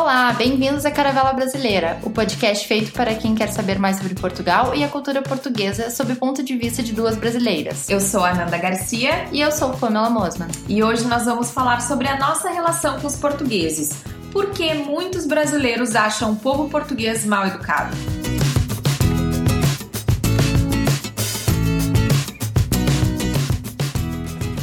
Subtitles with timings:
[0.00, 4.74] Olá, bem-vindos à Caravela Brasileira, o podcast feito para quem quer saber mais sobre Portugal
[4.74, 7.86] e a cultura portuguesa sob o ponto de vista de duas brasileiras.
[7.86, 10.48] Eu sou a Ananda Garcia E eu sou Pamela Mosman.
[10.66, 13.90] e hoje nós vamos falar sobre a nossa relação com os portugueses.
[14.32, 17.94] Por que muitos brasileiros acham o povo português mal educado?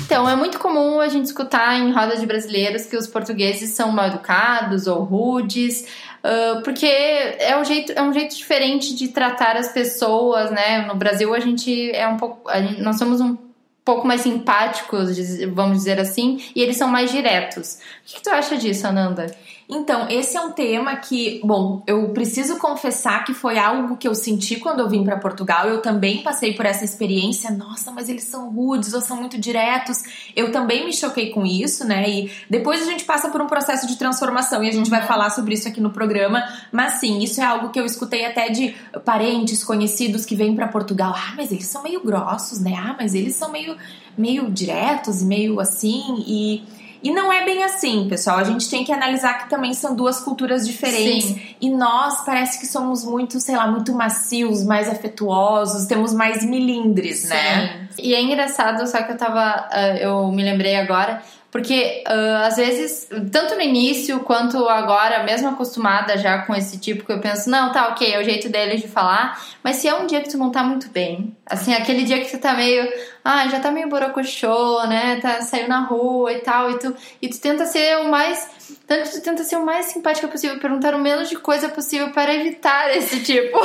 [0.08, 3.91] Então, é muito comum a gente escutar em roda de brasileiros que os portugueses são
[3.91, 5.86] mal educados ou rudes,
[6.23, 10.86] ah, porque é um, jeito, é um jeito diferente de tratar as pessoas, né?
[10.88, 12.49] No Brasil a gente é um pouco.
[12.49, 13.38] gente- nós somos um
[13.83, 15.17] pouco mais simpáticos,
[15.53, 17.75] vamos dizer assim, e eles são mais diretos.
[17.75, 19.33] O que, que tu acha disso, Ananda?
[19.69, 24.15] Então, esse é um tema que, bom, eu preciso confessar que foi algo que eu
[24.15, 25.67] senti quando eu vim para Portugal.
[25.67, 27.51] Eu também passei por essa experiência.
[27.51, 30.03] Nossa, mas eles são rudes ou são muito diretos.
[30.33, 32.09] Eu também me choquei com isso, né?
[32.09, 35.31] E depois a gente passa por um processo de transformação e a gente vai falar
[35.31, 36.42] sobre isso aqui no programa.
[36.71, 40.69] Mas sim, isso é algo que eu escutei até de parentes, conhecidos que vêm para
[40.69, 41.13] Portugal.
[41.13, 42.73] Ah, mas eles são meio grossos, né?
[42.77, 43.75] Ah, mas eles são meio,
[44.17, 46.23] meio diretos, meio assim.
[46.25, 46.63] E
[47.03, 48.37] e não é bem assim, pessoal.
[48.37, 51.30] A gente tem que analisar que também são duas culturas diferentes.
[51.30, 51.55] Sim.
[51.61, 57.30] E nós parece que somos muito, sei lá, muito macios, mais afetuosos, temos mais milindres,
[57.30, 57.87] né?
[57.97, 59.67] E é engraçado, só que eu tava.
[59.71, 61.21] ah, eu me lembrei agora,
[61.52, 67.05] porque ah, às vezes, tanto no início quanto agora, mesmo acostumada já com esse tipo,
[67.05, 69.93] que eu penso, não, tá, ok, é o jeito deles de falar, mas se é
[69.95, 72.87] um dia que tu não tá muito bem, assim, aquele dia que tu tá meio.
[73.23, 75.19] Ah, já tá meio borocochô, né?
[75.21, 78.47] Tá, saiu na rua e tal, e tu, e tu tenta ser o mais.
[78.85, 82.09] Tanto que tu tenta ser o mais simpática possível, perguntar o menos de coisa possível
[82.11, 83.57] para evitar esse tipo.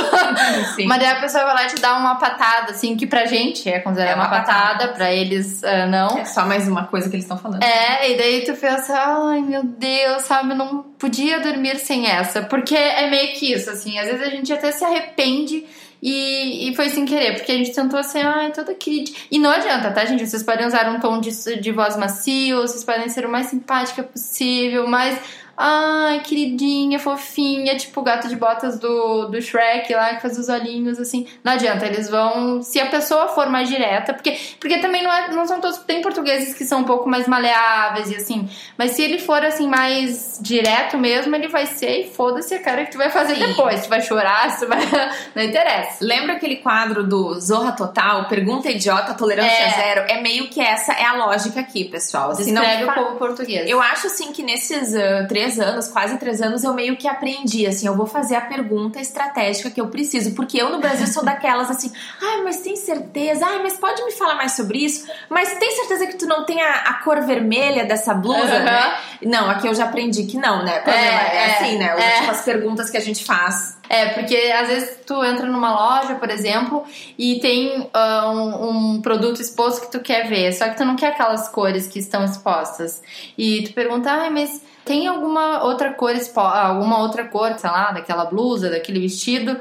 [0.75, 0.87] Sim.
[0.87, 3.69] Mas daí a pessoa vai lá e te dá uma patada, assim, que pra gente
[3.69, 4.93] é considerada É uma uma patada, patada.
[4.95, 6.19] pra eles ah, não.
[6.19, 7.63] É só mais uma coisa que eles estão falando.
[7.63, 12.43] É, e daí tu pensa, ai meu Deus, sabe, eu não podia dormir sem essa.
[12.43, 15.67] Porque é meio que isso, assim, às vezes a gente até se arrepende
[16.03, 19.13] e, e foi sem querer, porque a gente tentou ser, ai, toda querida.
[19.31, 20.27] E não adianta, tá, gente?
[20.27, 21.31] Vocês podem usar um tom de,
[21.61, 25.42] de voz macio, vocês podem ser o mais simpática possível, mas.
[25.57, 30.49] Ai, queridinha, fofinha, tipo o gato de botas do, do Shrek lá, que faz os
[30.49, 31.27] olhinhos assim.
[31.45, 32.63] Não adianta, eles vão.
[32.63, 35.79] Se a pessoa for mais direta, porque, porque também não, é, não são todos.
[35.79, 38.49] Tem portugueses que são um pouco mais maleáveis e assim.
[38.79, 42.85] Mas se ele for assim, mais direto mesmo, ele vai ser e foda-se a cara
[42.85, 43.47] que tu vai fazer Sim.
[43.47, 43.83] depois.
[43.83, 44.81] Tu vai chorar, tu vai.
[45.35, 45.99] Não interessa.
[46.01, 48.27] Lembra aquele quadro do Zorra Total?
[48.29, 49.71] Pergunta idiota, tolerância É.
[49.71, 50.01] zero?
[50.09, 52.31] É meio que essa é a lógica aqui, pessoal.
[52.31, 53.69] Assim, não Descreve o povo português.
[53.69, 57.67] Eu acho assim que nesses ah, três anos, quase três anos, eu meio que aprendi,
[57.67, 61.25] assim, eu vou fazer a pergunta estratégica que eu preciso, porque eu no Brasil sou
[61.25, 63.47] daquelas assim, ai, mas tem certeza?
[63.47, 65.07] Ai, mas pode me falar mais sobre isso?
[65.29, 68.65] Mas tem certeza que tu não tem a, a cor vermelha dessa blusa, Aham.
[68.65, 68.95] né?
[69.25, 70.81] Não, aqui eu já aprendi que não, né?
[70.81, 71.01] Pamela?
[71.03, 71.95] É, É, é, assim, né?
[71.99, 72.19] é.
[72.21, 73.77] Tipo, as perguntas que a gente faz.
[73.95, 76.83] É, porque às vezes tu entra numa loja, por exemplo,
[77.19, 80.97] e tem ah, um, um produto exposto que tu quer ver, só que tu não
[80.97, 83.03] quer aquelas cores que estão expostas.
[83.37, 87.93] E tu pergunta, ai, mas tem alguma outra cor exposta, alguma outra cor, sei lá,
[87.93, 89.61] daquela blusa, daquele vestido?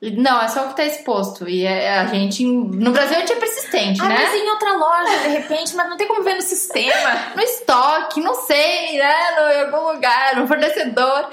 [0.00, 1.48] Não, é só o que tá exposto.
[1.48, 4.16] E é- a gente, no Brasil, a gente é persistente, Ah, né?
[4.20, 7.10] mas em outra loja, de repente, mas não tem como ver no sistema.
[7.36, 9.14] no estoque, não sei, né?
[9.36, 11.30] No, em algum lugar, no fornecedor.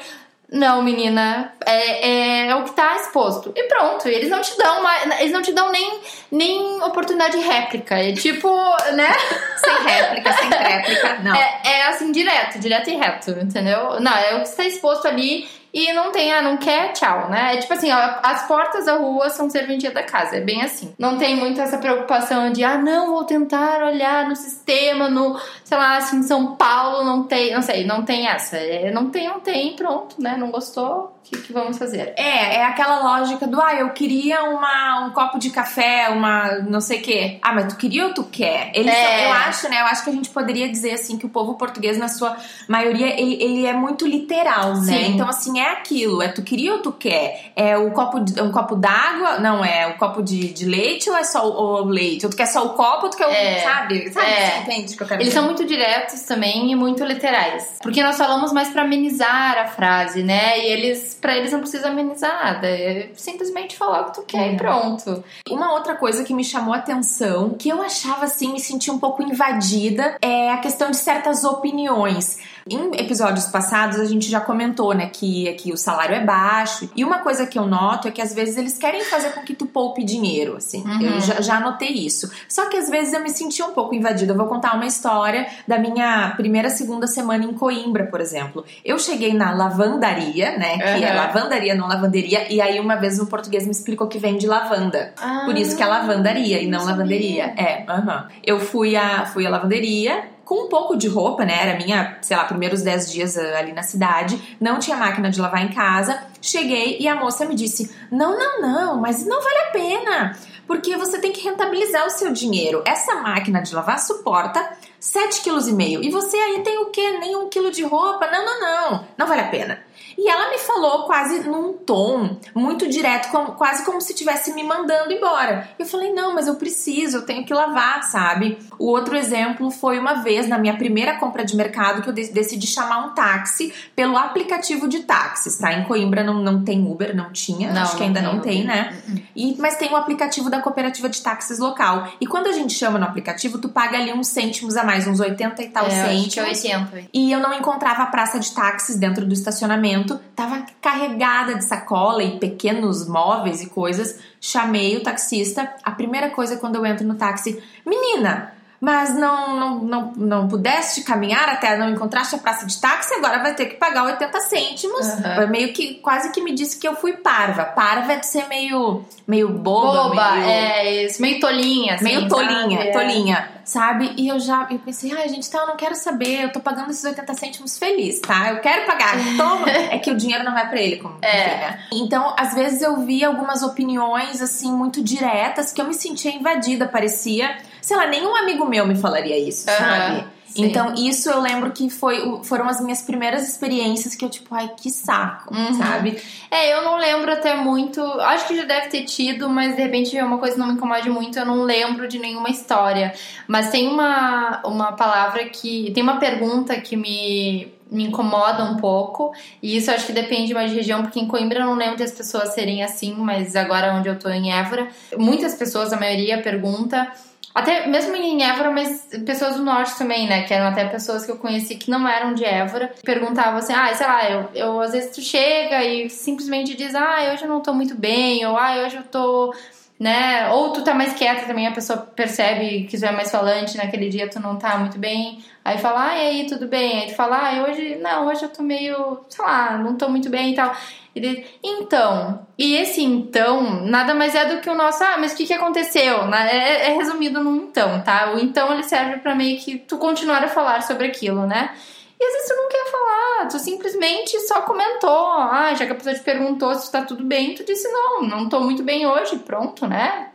[0.52, 3.54] Não, menina, é, é, o que tá exposto.
[3.56, 6.00] E pronto, eles não te dão mais, eles não te dão nem,
[6.32, 7.96] nem oportunidade de réplica.
[7.96, 8.50] É tipo,
[8.94, 9.10] né?
[9.58, 11.36] sem réplica, sem réplica, não.
[11.36, 14.00] É, é assim, direto, direto e reto, entendeu?
[14.00, 17.56] Não, é o que está exposto ali e não tem, ah, não quer, tchau, né?
[17.56, 20.94] É tipo assim, ó, as portas da rua são serventia da casa, é bem assim.
[20.98, 25.78] Não tem muito essa preocupação de, ah, não, vou tentar olhar no sistema, no, sei
[25.78, 28.58] lá, assim, em São Paulo não tem, não sei, não tem essa.
[28.58, 30.36] É, não tem, não tem, pronto, né?
[30.38, 32.14] Não gostou, o que, que vamos fazer?
[32.18, 36.82] É, é aquela lógica do, ah, eu queria uma, um copo de café, uma não
[36.82, 37.40] sei o quê.
[37.42, 38.72] Ah, mas tu queria ou tu quer?
[38.74, 39.28] Eles É.
[39.28, 39.82] eu acho, né?
[39.82, 42.36] Eu acho que a gente poderia dizer, assim, que o povo português, na sua
[42.68, 44.82] maioria, ele, ele é muito literal, né?
[45.06, 45.14] Sim.
[45.14, 46.22] Então, assim, é aquilo.
[46.22, 47.52] É tu queria ou tu quer?
[47.56, 49.38] É o copo, de- um copo d'água?
[49.40, 52.26] Não, é o copo de, de leite ou é só o, o leite?
[52.26, 53.30] Ou tu quer só o copo ou tu quer o...
[53.30, 53.60] É.
[53.60, 54.10] Sabe?
[54.12, 54.26] Sabe?
[54.28, 54.50] É.
[54.52, 55.40] Você entende o que eu quero Eles dizer?
[55.40, 57.78] são muito diretos também e muito literais.
[57.82, 60.60] Porque nós falamos mais pra amenizar a frase, né?
[60.60, 62.68] E eles, para eles não precisa amenizar nada.
[62.68, 64.54] É simplesmente falar o que tu quer É.
[64.54, 65.24] e pronto.
[65.50, 69.00] Uma outra coisa que me chamou a atenção, que eu achava assim, me senti um
[69.00, 72.38] pouco invadida, é a questão de certas opiniões.
[72.70, 76.90] Em episódios passados a gente já comentou, né, que aqui o salário é baixo.
[76.96, 79.54] E uma coisa que eu noto é que às vezes eles querem fazer com que
[79.56, 80.84] tu poupe dinheiro, assim.
[80.86, 81.02] Uhum.
[81.02, 82.32] Eu já, já notei isso.
[82.48, 84.34] Só que às vezes eu me senti um pouco invadida.
[84.34, 88.64] Eu vou contar uma história da minha primeira, segunda semana em Coimbra, por exemplo.
[88.86, 91.16] Eu cheguei na lavandaria, né, que é Uhum.
[91.18, 95.14] lavandaria, não lavanderia, e aí uma vez um português me explicou que vem de lavanda.
[95.46, 97.46] Por isso que é lavandaria e não Ah, não lavanderia.
[97.58, 98.28] É, aham.
[98.44, 101.62] Eu fui à, fui à lavanderia com um pouco de roupa, né?
[101.62, 104.58] Era minha, sei lá, primeiros 10 dias ah, ali na cidade.
[104.60, 106.24] Não tinha máquina de lavar em casa.
[106.42, 110.40] Cheguei e a moça me disse: Não, não, não, mas não vale a pena.
[110.66, 112.82] Porque você tem que rentabilizar o seu dinheiro.
[112.84, 114.60] Essa máquina de lavar suporta
[115.00, 116.04] 7,5 kg.
[116.04, 117.12] E você aí tem o quê?
[117.20, 118.26] Nem um quilo de roupa?
[118.32, 119.08] Não, não, não.
[119.16, 119.80] Não vale a pena.
[120.22, 124.64] E ela me falou quase num tom muito direto, como- quase como se estivesse me
[124.64, 125.70] mandando embora.
[125.80, 128.58] Eu falei, não, mas eu preciso, eu tenho que lavar, sabe?
[128.78, 132.34] O outro exemplo foi uma vez, na minha primeira compra de mercado, que eu de-
[132.34, 135.72] decidi chamar um táxi pelo aplicativo de táxis, tá?
[135.72, 138.40] Em Coimbra não, não tem Uber, não tinha, Não, acho que não ainda tem não
[138.42, 138.98] tem, né?
[139.34, 142.10] E, mas tem o aplicativo da cooperativa de táxis local.
[142.20, 145.22] E quando a gente chama no aplicativo, tu paga ali uns cêntimos a mais, uns
[145.22, 146.34] 80 e tal É, acho cêntimos.
[146.34, 146.40] que
[146.72, 147.10] é 80.
[147.14, 150.09] E eu não encontrava a praça de táxis dentro do estacionamento.
[150.36, 154.20] Tava carregada de sacola e pequenos móveis e coisas.
[154.40, 155.74] Chamei o taxista.
[155.84, 161.02] A primeira coisa quando eu entro no táxi, menina, mas não, não, não, não pudeste
[161.02, 165.06] caminhar até não encontraste a praça de táxi, agora vai ter que pagar 80 cêntimos.
[165.36, 167.66] Foi Meio que quase que me disse que eu fui parva.
[167.66, 171.22] Parva é de ser meio, meio boba, Boba, meio, é isso.
[171.22, 172.90] Meio tolinha, assim, meio tolinha, sabe?
[172.90, 172.92] É.
[172.92, 174.14] tolinha, sabe?
[174.16, 176.92] E eu já eu pensei, ai, gente, então eu não quero saber, eu tô pagando
[176.92, 178.50] esses 80 cêntimos feliz, tá?
[178.50, 179.70] Eu quero pagar, toma.
[179.70, 181.40] é que o dinheiro não vai pra ele, como É.
[181.40, 181.80] enfim, né?
[181.94, 186.88] Então, às vezes eu vi algumas opiniões, assim, muito diretas, que eu me sentia invadida,
[186.88, 187.58] parecia,
[187.90, 190.28] sei lá, nenhum amigo meu me falaria isso, Aham, sabe?
[190.46, 190.66] sim.
[190.66, 194.70] Então, isso eu lembro que foi, foram as minhas primeiras experiências que eu, tipo, ai,
[194.78, 195.74] que saco, Uhum.
[195.74, 196.22] sabe?
[196.52, 198.00] É, eu não lembro até muito.
[198.22, 200.74] Acho que já deve ter tido, mas de repente é uma coisa que não me
[200.74, 201.40] incomode muito.
[201.40, 203.12] Eu não lembro de nenhuma história.
[203.48, 205.92] Mas tem uma, uma palavra que.
[205.94, 209.32] Tem uma pergunta que me, me incomoda um pouco.
[209.64, 212.04] E isso acho que depende mais de região, porque em Coimbra eu não lembro de
[212.04, 214.88] as pessoas serem assim, mas agora onde eu tô em Évora,
[215.18, 217.12] muitas pessoas, a maioria, pergunta.
[217.54, 220.44] Até mesmo em Évora, mas pessoas do norte também, né?
[220.44, 222.94] Que eram até pessoas que eu conheci que não eram de Évora.
[223.04, 227.32] Perguntavam assim, ah, sei lá, eu, eu às vezes tu chega e simplesmente diz, ah,
[227.34, 229.54] hoje eu não tô muito bem, ou ah, hoje eu tô.
[230.00, 230.50] Né?
[230.52, 234.08] Ou tu tá mais quieta também, a pessoa percebe que tu é mais falante, naquele
[234.08, 235.44] dia tu não tá muito bem.
[235.64, 237.02] Aí fala, ah, e aí, tudo bem?
[237.02, 240.30] Aí tu fala, ah, hoje, não, hoje eu tô meio, sei lá, não tô muito
[240.30, 240.74] bem e tal.
[241.14, 245.34] E diz, então, e esse então nada mais é do que o nosso, ah, mas
[245.34, 246.26] o que, que aconteceu?
[246.28, 246.50] né?
[246.50, 248.32] É, é resumido no então, tá?
[248.34, 251.72] O então ele serve pra meio que tu continuar a falar sobre aquilo, né?
[252.20, 255.10] E às vezes tu não quer falar, tu simplesmente só comentou.
[255.28, 258.50] Ah, já que a pessoa te perguntou se tá tudo bem, tu disse não, não
[258.50, 260.30] tô muito bem hoje, pronto, né?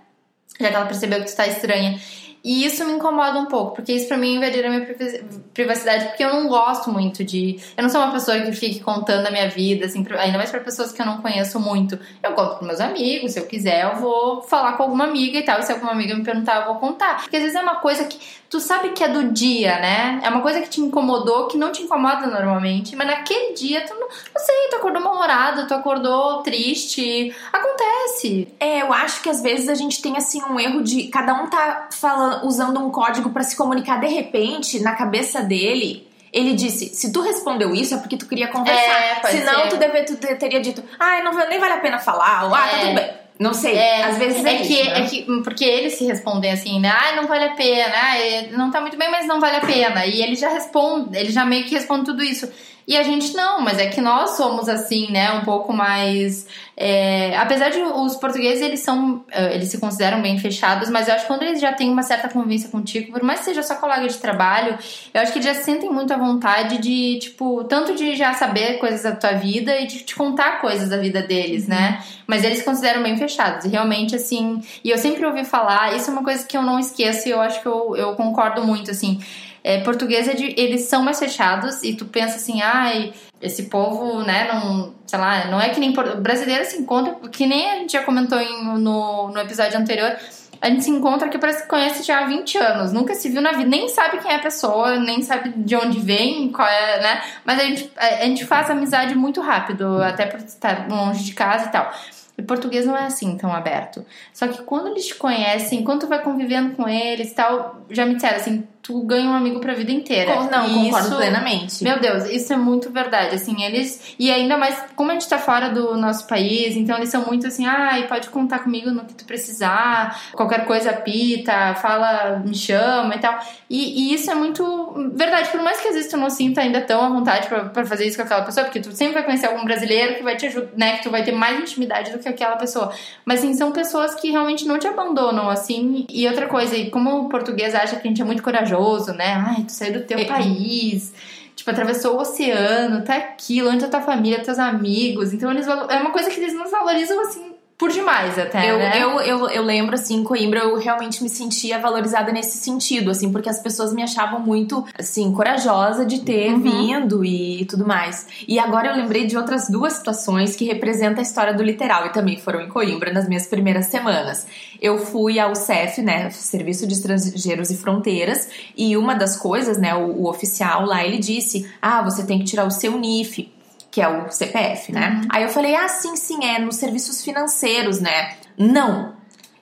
[0.59, 2.01] Já que ela percebeu que tu tá estranha.
[2.43, 5.25] E isso me incomoda um pouco, porque isso pra mim invadir a minha privaci-
[5.55, 7.59] privacidade, porque eu não gosto muito de.
[7.75, 10.61] Eu não sou uma pessoa que fique contando a minha vida, assim, ainda mais pra
[10.61, 11.99] pessoas que eu não conheço muito.
[12.23, 15.43] Eu conto pros meus amigos, se eu quiser, eu vou falar com alguma amiga e
[15.43, 15.59] tal.
[15.59, 17.23] E se alguma amiga me perguntar, eu vou contar.
[17.23, 18.21] Porque às vezes é uma coisa que
[18.55, 20.21] tu sabe que é do dia, né?
[20.23, 23.93] É uma coisa que te incomodou, que não te incomoda normalmente, mas naquele dia tu
[23.95, 24.09] não, não
[24.45, 27.35] sei, tu acordou mal-humorado, tu acordou triste.
[27.53, 28.47] Acontece.
[28.61, 31.49] É, eu acho que às vezes a gente tem assim um erro de cada um
[31.49, 36.07] tá falando, usando um código pra se comunicar de repente na cabeça dele.
[36.33, 38.81] Ele disse: se tu respondeu isso é porque tu queria conversar.
[39.03, 39.69] É, Senão ser.
[39.71, 42.45] tu, deve, tu te- teria dito: ah, não, nem vale a pena falar.
[42.45, 42.81] Ou, ah, tá É.
[42.83, 43.24] tudo bem.
[43.39, 43.75] Não sei.
[43.75, 45.01] É, às vezes é, é que, isso, né?
[45.01, 46.91] é que porque eles se respondem assim, né?
[46.91, 50.07] Ah, não vale a pena, ah, não tá muito bem, mas não vale a pena.
[50.07, 52.49] E ele já responde, ele já meio que responde tudo isso.
[52.87, 55.33] E a gente não, mas é que nós somos assim, né?
[55.33, 56.47] Um pouco mais.
[56.77, 59.25] É, apesar de os portugueses, eles são.
[59.31, 62.03] É, eles se consideram bem fechados, mas eu acho que quando eles já têm uma
[62.03, 64.79] certa convivência contigo, por mais que seja só colega de trabalho,
[65.15, 68.79] eu acho que eles já sentem muito a vontade de, tipo, tanto de já saber
[68.79, 72.03] coisas da tua vida e de te contar coisas da vida deles, né?
[72.27, 73.65] Mas eles se consideram bem fechados.
[73.65, 74.61] E realmente, assim.
[74.83, 77.41] E eu sempre ouvi falar, isso é uma coisa que eu não esqueço e eu
[77.41, 79.21] acho que eu, eu concordo muito, assim
[79.65, 84.23] é, português é de, eles são mais fechados e tu pensa assim, ai, esse povo,
[84.23, 87.95] né, não, sei lá, não é que nem brasileiro se encontra, que nem a gente
[87.95, 90.15] já comentou em, no, no episódio anterior,
[90.61, 93.41] a gente se encontra que parece que conhece já há 20 anos, nunca se viu
[93.41, 97.03] na vida, nem sabe quem é a pessoa, nem sabe de onde vem, qual é,
[97.03, 97.23] né?
[97.45, 101.67] Mas a gente, a gente faz amizade muito rápido, até por estar longe de casa
[101.67, 101.93] e tal.
[102.37, 104.05] E português não é assim tão aberto.
[104.33, 108.07] Só que quando eles te conhecem, quando tu vai convivendo com eles e tal, já
[108.07, 110.45] me disseram assim, tu ganha um amigo pra vida inteira.
[110.51, 111.83] Não, e concordo isso, plenamente.
[111.83, 113.35] Meu Deus, isso é muito verdade.
[113.35, 114.15] Assim, eles.
[114.19, 117.47] E ainda mais, como a gente tá fora do nosso país, então eles são muito
[117.47, 122.55] assim, ai, ah, pode contar comigo no que tu precisar, qualquer coisa pita, fala, me
[122.55, 123.39] chama e tal.
[123.71, 125.49] E, e, isso é muito verdade.
[125.49, 128.19] Por mais que às vezes tu não sinta ainda tão à vontade pra fazer isso
[128.19, 130.99] com aquela pessoa, porque tu sempre vai conhecer algum brasileiro que vai te ajudar, né?
[130.99, 132.93] Que tu vai ter mais intimidade do que aquela pessoa.
[133.25, 136.05] Mas assim, são pessoas que realmente não te abandonam, assim.
[136.11, 139.13] E outra coisa, e como o português acha que a gente é muito corajoso, corajoso,
[139.13, 139.35] né?
[139.35, 140.25] Ai, tu saiu do teu é.
[140.25, 141.13] país,
[141.55, 145.33] tipo, atravessou o oceano, tá aqui, longe da tua família, teus amigos.
[145.33, 148.93] Então eles é uma coisa que eles nos valorizam assim por demais até, eu, né?
[149.03, 153.33] Eu, eu, eu lembro, assim, em Coimbra, eu realmente me sentia valorizada nesse sentido, assim,
[153.33, 156.63] porque as pessoas me achavam muito, assim, corajosa de ter uhum.
[156.63, 158.29] vindo e tudo mais.
[158.47, 162.13] E agora eu lembrei de outras duas situações que representam a história do literal e
[162.13, 164.47] também foram em Coimbra nas minhas primeiras semanas.
[164.81, 169.95] Eu fui ao CEF, né, Serviço de Estrangeiros e Fronteiras, e uma das coisas, né,
[169.97, 173.53] o, o oficial lá, ele disse, ah, você tem que tirar o seu NIF
[173.95, 175.21] que é o CPF, né?
[175.23, 175.29] Uhum.
[175.31, 178.35] Aí eu falei, ah, sim, sim, é nos serviços financeiros, né?
[178.59, 179.15] Não,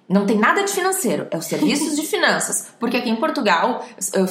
[0.08, 2.72] não tem nada de financeiro, é os serviços de finanças.
[2.80, 3.84] Porque aqui em Portugal,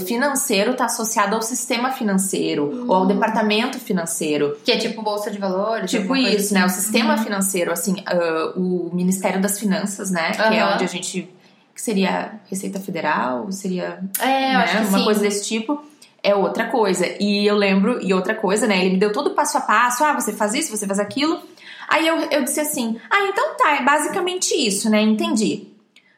[0.07, 2.87] financeiro está associado ao sistema financeiro uhum.
[2.87, 4.57] ou ao departamento financeiro.
[4.65, 5.91] Que é tipo Bolsa de Valores?
[5.91, 6.53] Tipo isso, assim.
[6.55, 6.63] né?
[6.63, 6.81] O assim.
[6.81, 7.23] sistema uhum.
[7.23, 10.31] financeiro, assim, uh, o Ministério das Finanças, né?
[10.31, 11.29] Que é onde a gente.
[11.75, 13.51] Que seria Receita Federal?
[13.51, 13.99] Seria.
[14.19, 14.55] É, né?
[14.55, 15.03] acho que uma sim.
[15.03, 15.90] coisa desse tipo
[16.23, 17.05] é outra coisa.
[17.19, 18.79] E eu lembro, e outra coisa, né?
[18.79, 21.39] Ele me deu todo o passo a passo, ah, você faz isso, você faz aquilo.
[21.87, 25.01] Aí eu, eu disse assim, ah, então tá, é basicamente isso, né?
[25.01, 25.67] Entendi.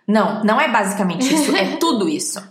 [0.07, 2.41] Não, não é basicamente isso, é tudo isso.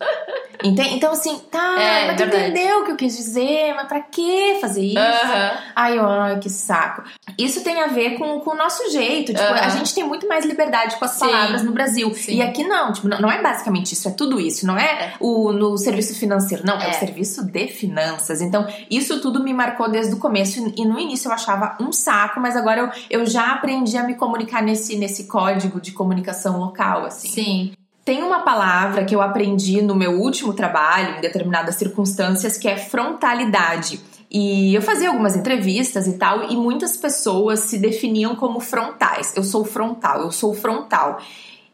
[0.64, 0.94] Entende?
[0.94, 4.58] Então, assim, tá, é, mas tu entendeu o que eu quis dizer, mas pra que
[4.60, 4.98] fazer isso?
[4.98, 5.58] Uhum.
[5.74, 7.02] Ai, ai, que saco.
[7.38, 9.32] Isso tem a ver com, com o nosso jeito.
[9.32, 9.54] Tipo, uhum.
[9.54, 11.20] a gente tem muito mais liberdade com as Sim.
[11.20, 12.12] palavras no Brasil.
[12.14, 12.36] Sim.
[12.36, 14.66] E aqui não, tipo, não, não, é basicamente isso, é tudo isso.
[14.66, 15.14] Não é, é.
[15.20, 16.86] o no serviço financeiro, não, é.
[16.86, 16.90] é.
[16.90, 18.40] o serviço de finanças.
[18.40, 20.72] Então, isso tudo me marcou desde o começo.
[20.76, 24.14] E no início eu achava um saco, mas agora eu, eu já aprendi a me
[24.14, 27.28] comunicar nesse, nesse código de comunicação local, assim.
[27.28, 27.72] Sim.
[28.04, 32.76] Tem uma palavra que eu aprendi no meu último trabalho, em determinadas circunstâncias, que é
[32.76, 34.00] frontalidade.
[34.28, 39.36] E eu fazia algumas entrevistas e tal, e muitas pessoas se definiam como frontais.
[39.36, 41.20] Eu sou frontal, eu sou frontal.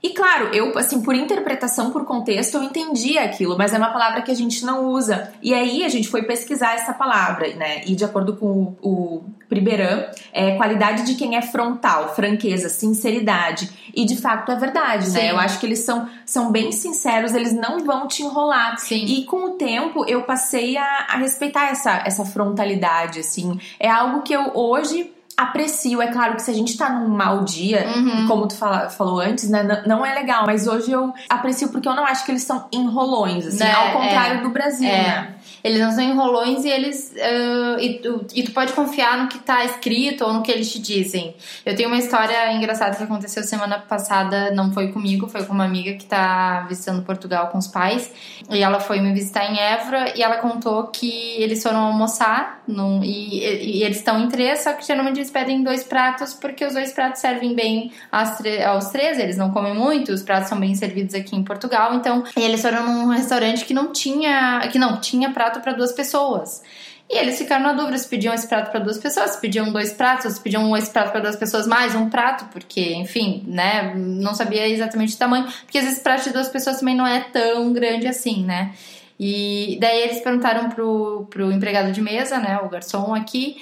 [0.00, 4.22] E claro, eu, assim, por interpretação, por contexto, eu entendi aquilo, mas é uma palavra
[4.22, 5.32] que a gente não usa.
[5.42, 7.82] E aí a gente foi pesquisar essa palavra, né?
[7.84, 13.70] E de acordo com o, o Priberan, é qualidade de quem é frontal, franqueza, sinceridade.
[13.92, 15.10] E de fato é verdade, né?
[15.10, 15.18] Sim.
[15.18, 15.32] né?
[15.32, 18.78] Eu acho que eles são, são bem sinceros, eles não vão te enrolar.
[18.78, 19.04] Sim.
[19.04, 23.58] E com o tempo eu passei a, a respeitar essa, essa frontalidade, assim.
[23.80, 26.02] É algo que eu hoje aprecio.
[26.02, 28.26] É claro que se a gente tá num mau dia, uhum.
[28.26, 29.84] como tu fala, falou antes, né?
[29.86, 30.44] Não é legal.
[30.44, 33.72] Mas hoje eu aprecio porque eu não acho que eles são enrolões, assim, né?
[33.72, 34.42] ao contrário é.
[34.42, 35.02] do Brasil, é.
[35.02, 35.34] né?
[35.62, 37.12] Eles não são enrolões e eles.
[37.14, 40.70] Uh, e, tu, e tu pode confiar no que tá escrito ou no que eles
[40.72, 41.34] te dizem.
[41.64, 45.64] Eu tenho uma história engraçada que aconteceu semana passada, não foi comigo, foi com uma
[45.64, 48.10] amiga que tá visitando Portugal com os pais.
[48.50, 53.02] E ela foi me visitar em Évora e ela contou que eles foram almoçar num,
[53.02, 56.64] e, e, e eles estão em três, só que geralmente eles pedem dois pratos porque
[56.64, 60.74] os dois pratos servem bem aos três, eles não comem muito, os pratos são bem
[60.74, 61.94] servidos aqui em Portugal.
[61.94, 64.60] Então, eles foram num restaurante que não tinha.
[64.70, 66.62] que não tinha prato prato para duas pessoas.
[67.10, 69.92] E eles ficaram na dúvida se pediam esse prato para duas pessoas, se pediam dois
[69.92, 74.34] pratos, se pediam esse prato para duas pessoas mais um prato, porque, enfim, né, não
[74.34, 77.72] sabia exatamente o tamanho, porque às vezes prato de duas pessoas também não é tão
[77.72, 78.74] grande assim, né?
[79.18, 83.56] E daí eles perguntaram pro, pro empregado de mesa, né, o garçom aqui,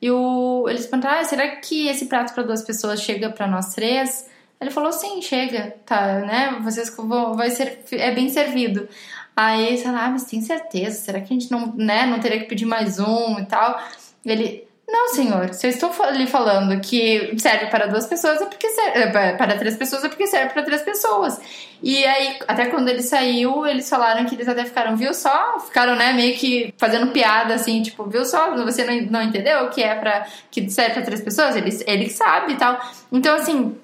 [0.00, 3.74] e o, eles perguntaram: ah, será que esse prato para duas pessoas chega para nós
[3.74, 4.28] três?
[4.60, 6.58] Ele falou: sim, chega, tá, né?
[6.62, 8.88] Vocês vão, vai ser, é bem servido.
[9.36, 10.96] Aí, sei lá, ah, mas tem certeza?
[10.96, 13.80] Será que a gente não, né, não teria que pedir mais um e tal?
[14.24, 18.68] Ele, não, senhor, se eu estou lhe falando que serve para duas pessoas, é porque
[18.68, 18.98] serve.
[18.98, 21.40] É, para três pessoas, é porque serve para três pessoas.
[21.82, 25.58] E aí, até quando ele saiu, eles falaram que eles até ficaram, viu só?
[25.60, 28.54] Ficaram, né, meio que fazendo piada, assim, tipo, viu só?
[28.64, 31.56] Você não, não entendeu que é para que serve para três pessoas?
[31.56, 32.78] Ele, ele sabe e tal.
[33.10, 33.74] Então, assim,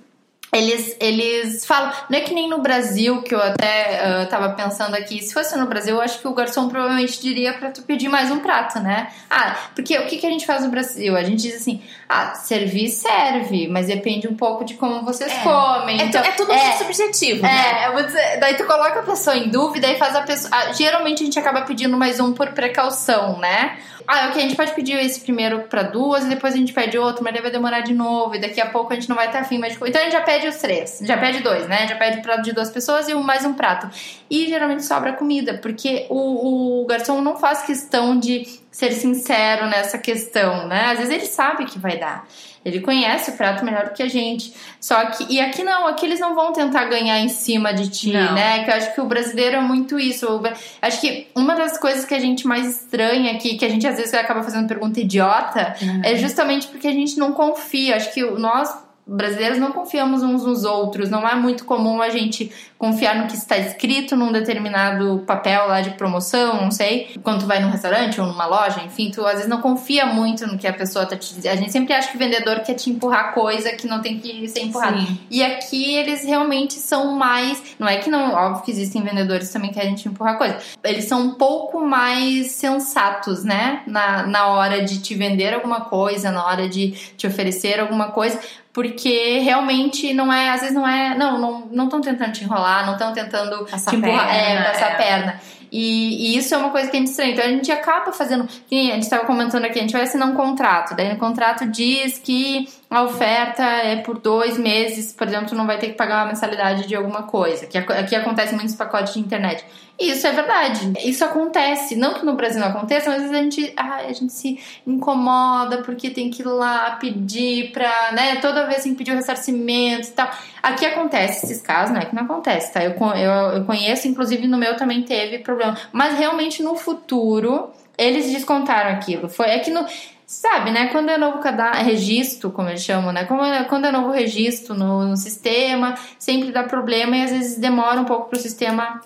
[0.52, 4.94] eles, eles falam, não é que nem no Brasil, que eu até uh, tava pensando
[4.94, 8.08] aqui, se fosse no Brasil, eu acho que o garçom provavelmente diria para tu pedir
[8.08, 9.08] mais um prato, né?
[9.28, 11.16] Ah, porque o que, que a gente faz no Brasil?
[11.16, 15.42] A gente diz assim, ah, servir serve, mas depende um pouco de como vocês é.
[15.42, 16.00] comem.
[16.00, 17.86] É, então, é tudo é, subjetivo, é, né?
[17.88, 20.50] eu vou dizer, daí tu coloca a pessoa em dúvida e faz a pessoa.
[20.54, 23.78] Ah, geralmente a gente acaba pedindo mais um por precaução, né?
[24.10, 26.96] Ah, ok, a gente pode pedir esse primeiro para duas e depois a gente pede
[26.96, 29.40] outro, mas vai demorar de novo e daqui a pouco a gente não vai estar
[29.40, 31.86] afim mais de Então a gente já pede os três, já pede dois, né?
[31.86, 33.86] Já pede prato de duas pessoas e mais um prato.
[34.30, 39.98] E geralmente sobra comida, porque o, o garçom não faz questão de ser sincero nessa
[39.98, 40.86] questão, né?
[40.86, 42.26] Às vezes ele sabe que vai dar.
[42.64, 44.52] Ele conhece o prato melhor do que a gente.
[44.80, 45.26] Só que.
[45.32, 48.34] E aqui não, aqui eles não vão tentar ganhar em cima de ti, não.
[48.34, 48.64] né?
[48.64, 50.26] Que eu acho que o brasileiro é muito isso.
[50.26, 50.42] Eu
[50.82, 53.96] acho que uma das coisas que a gente mais estranha aqui, que a gente às
[53.96, 56.02] vezes acaba fazendo pergunta idiota, uhum.
[56.04, 57.96] é justamente porque a gente não confia.
[57.96, 61.08] Acho que nós brasileiros não confiamos uns nos outros.
[61.08, 65.80] Não é muito comum a gente confiar no que está escrito num determinado papel lá
[65.80, 67.18] de promoção, não sei.
[67.22, 70.46] Quando tu vai num restaurante ou numa loja, enfim, tu às vezes não confia muito
[70.46, 71.54] no que a pessoa tá te dizendo.
[71.54, 74.46] A gente sempre acha que o vendedor quer te empurrar coisa que não tem que
[74.48, 75.00] ser empurrado.
[75.00, 75.18] Sim.
[75.30, 77.62] E aqui eles realmente são mais.
[77.78, 80.58] Não é que não, óbvio que existem vendedores que também querem te empurrar coisa.
[80.84, 83.82] Eles são um pouco mais sensatos, né?
[83.86, 88.38] Na, na hora de te vender alguma coisa, na hora de te oferecer alguma coisa
[88.78, 92.92] porque realmente não é, às vezes não é, não, não estão tentando te enrolar, não
[92.92, 94.92] estão tentando passar te empurrar, perna, é, passar é.
[94.92, 95.40] a perna.
[95.72, 97.32] E, e, isso é uma coisa que gente estranha.
[97.32, 98.44] Então a gente acaba fazendo.
[98.44, 100.94] A gente estava comentando aqui, a gente vai assinar um contrato.
[100.94, 105.66] Daí no contrato diz que a oferta é por dois meses, por exemplo, tu não
[105.66, 107.66] vai ter que pagar uma mensalidade de alguma coisa.
[107.66, 109.62] Que aqui acontece muitos pacotes de internet.
[109.98, 110.94] Isso é verdade.
[111.04, 111.96] Isso acontece.
[111.96, 115.82] Não que no Brasil não aconteça, mas às vezes a gente, a gente se incomoda
[115.82, 118.36] porque tem que ir lá pedir pra, né?
[118.36, 120.30] Toda vez tem que pedir o ressarcimento e tal.
[120.62, 122.82] Aqui acontece esses casos, não é que não acontece, tá?
[122.82, 125.76] Eu, eu, eu conheço, inclusive no meu também teve problema.
[125.92, 129.28] Mas realmente no futuro, eles descontaram aquilo.
[129.28, 129.84] Foi, é que no
[130.28, 130.88] sabe, né?
[130.88, 133.22] Quando é novo cadastro, registro, como eles chamam, né?
[133.22, 137.98] É, quando é novo registro no, no, sistema, sempre dá problema e às vezes demora
[137.98, 139.00] um pouco para o sistema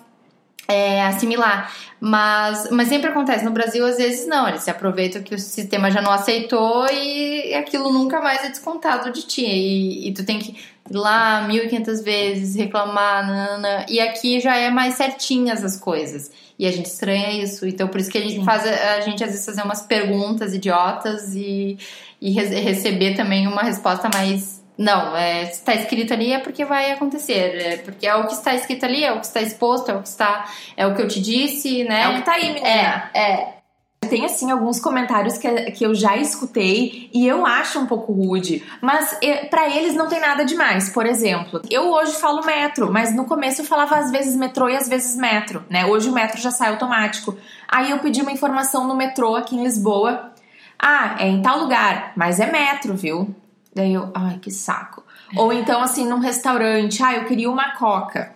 [0.67, 1.73] é, assimilar.
[1.97, 3.45] Mas, mas sempre acontece.
[3.45, 4.49] No Brasil, às vezes, não.
[4.49, 9.09] Eles se aproveitam que o sistema já não aceitou e aquilo nunca mais é descontado
[9.09, 9.45] de ti.
[9.45, 13.85] E, e tu tem que ir lá 1.500 vezes, reclamar, nanana.
[13.87, 16.29] e aqui já é mais certinhas as coisas.
[16.57, 17.65] E a gente estranha isso.
[17.67, 18.45] Então, por isso que a gente Sim.
[18.45, 21.77] faz, a gente às vezes fazer umas perguntas idiotas e,
[22.21, 26.65] e re receber também uma resposta mais não, é, se está escrito ali é porque
[26.65, 27.55] vai acontecer.
[27.61, 30.01] É porque é o que está escrito ali, é o que está exposto, é o
[30.01, 30.49] que está.
[30.75, 32.03] É o que eu te disse, né?
[32.03, 33.11] É o que está aí, menina.
[33.13, 33.53] É, é.
[34.05, 38.63] Tem, assim, alguns comentários que, que eu já escutei e eu acho um pouco rude,
[38.81, 39.17] mas
[39.49, 40.89] para eles não tem nada demais.
[40.89, 44.75] Por exemplo, eu hoje falo metro, mas no começo eu falava às vezes metrô e
[44.75, 45.85] às vezes metro, né?
[45.85, 47.35] Hoje o metro já sai automático.
[47.67, 50.31] Aí eu pedi uma informação no metrô aqui em Lisboa.
[50.77, 53.33] Ah, é em tal lugar, mas é metro, viu?
[53.73, 55.03] Daí eu, ai, que saco.
[55.35, 58.35] Ou então, assim, num restaurante, ah, eu queria uma coca.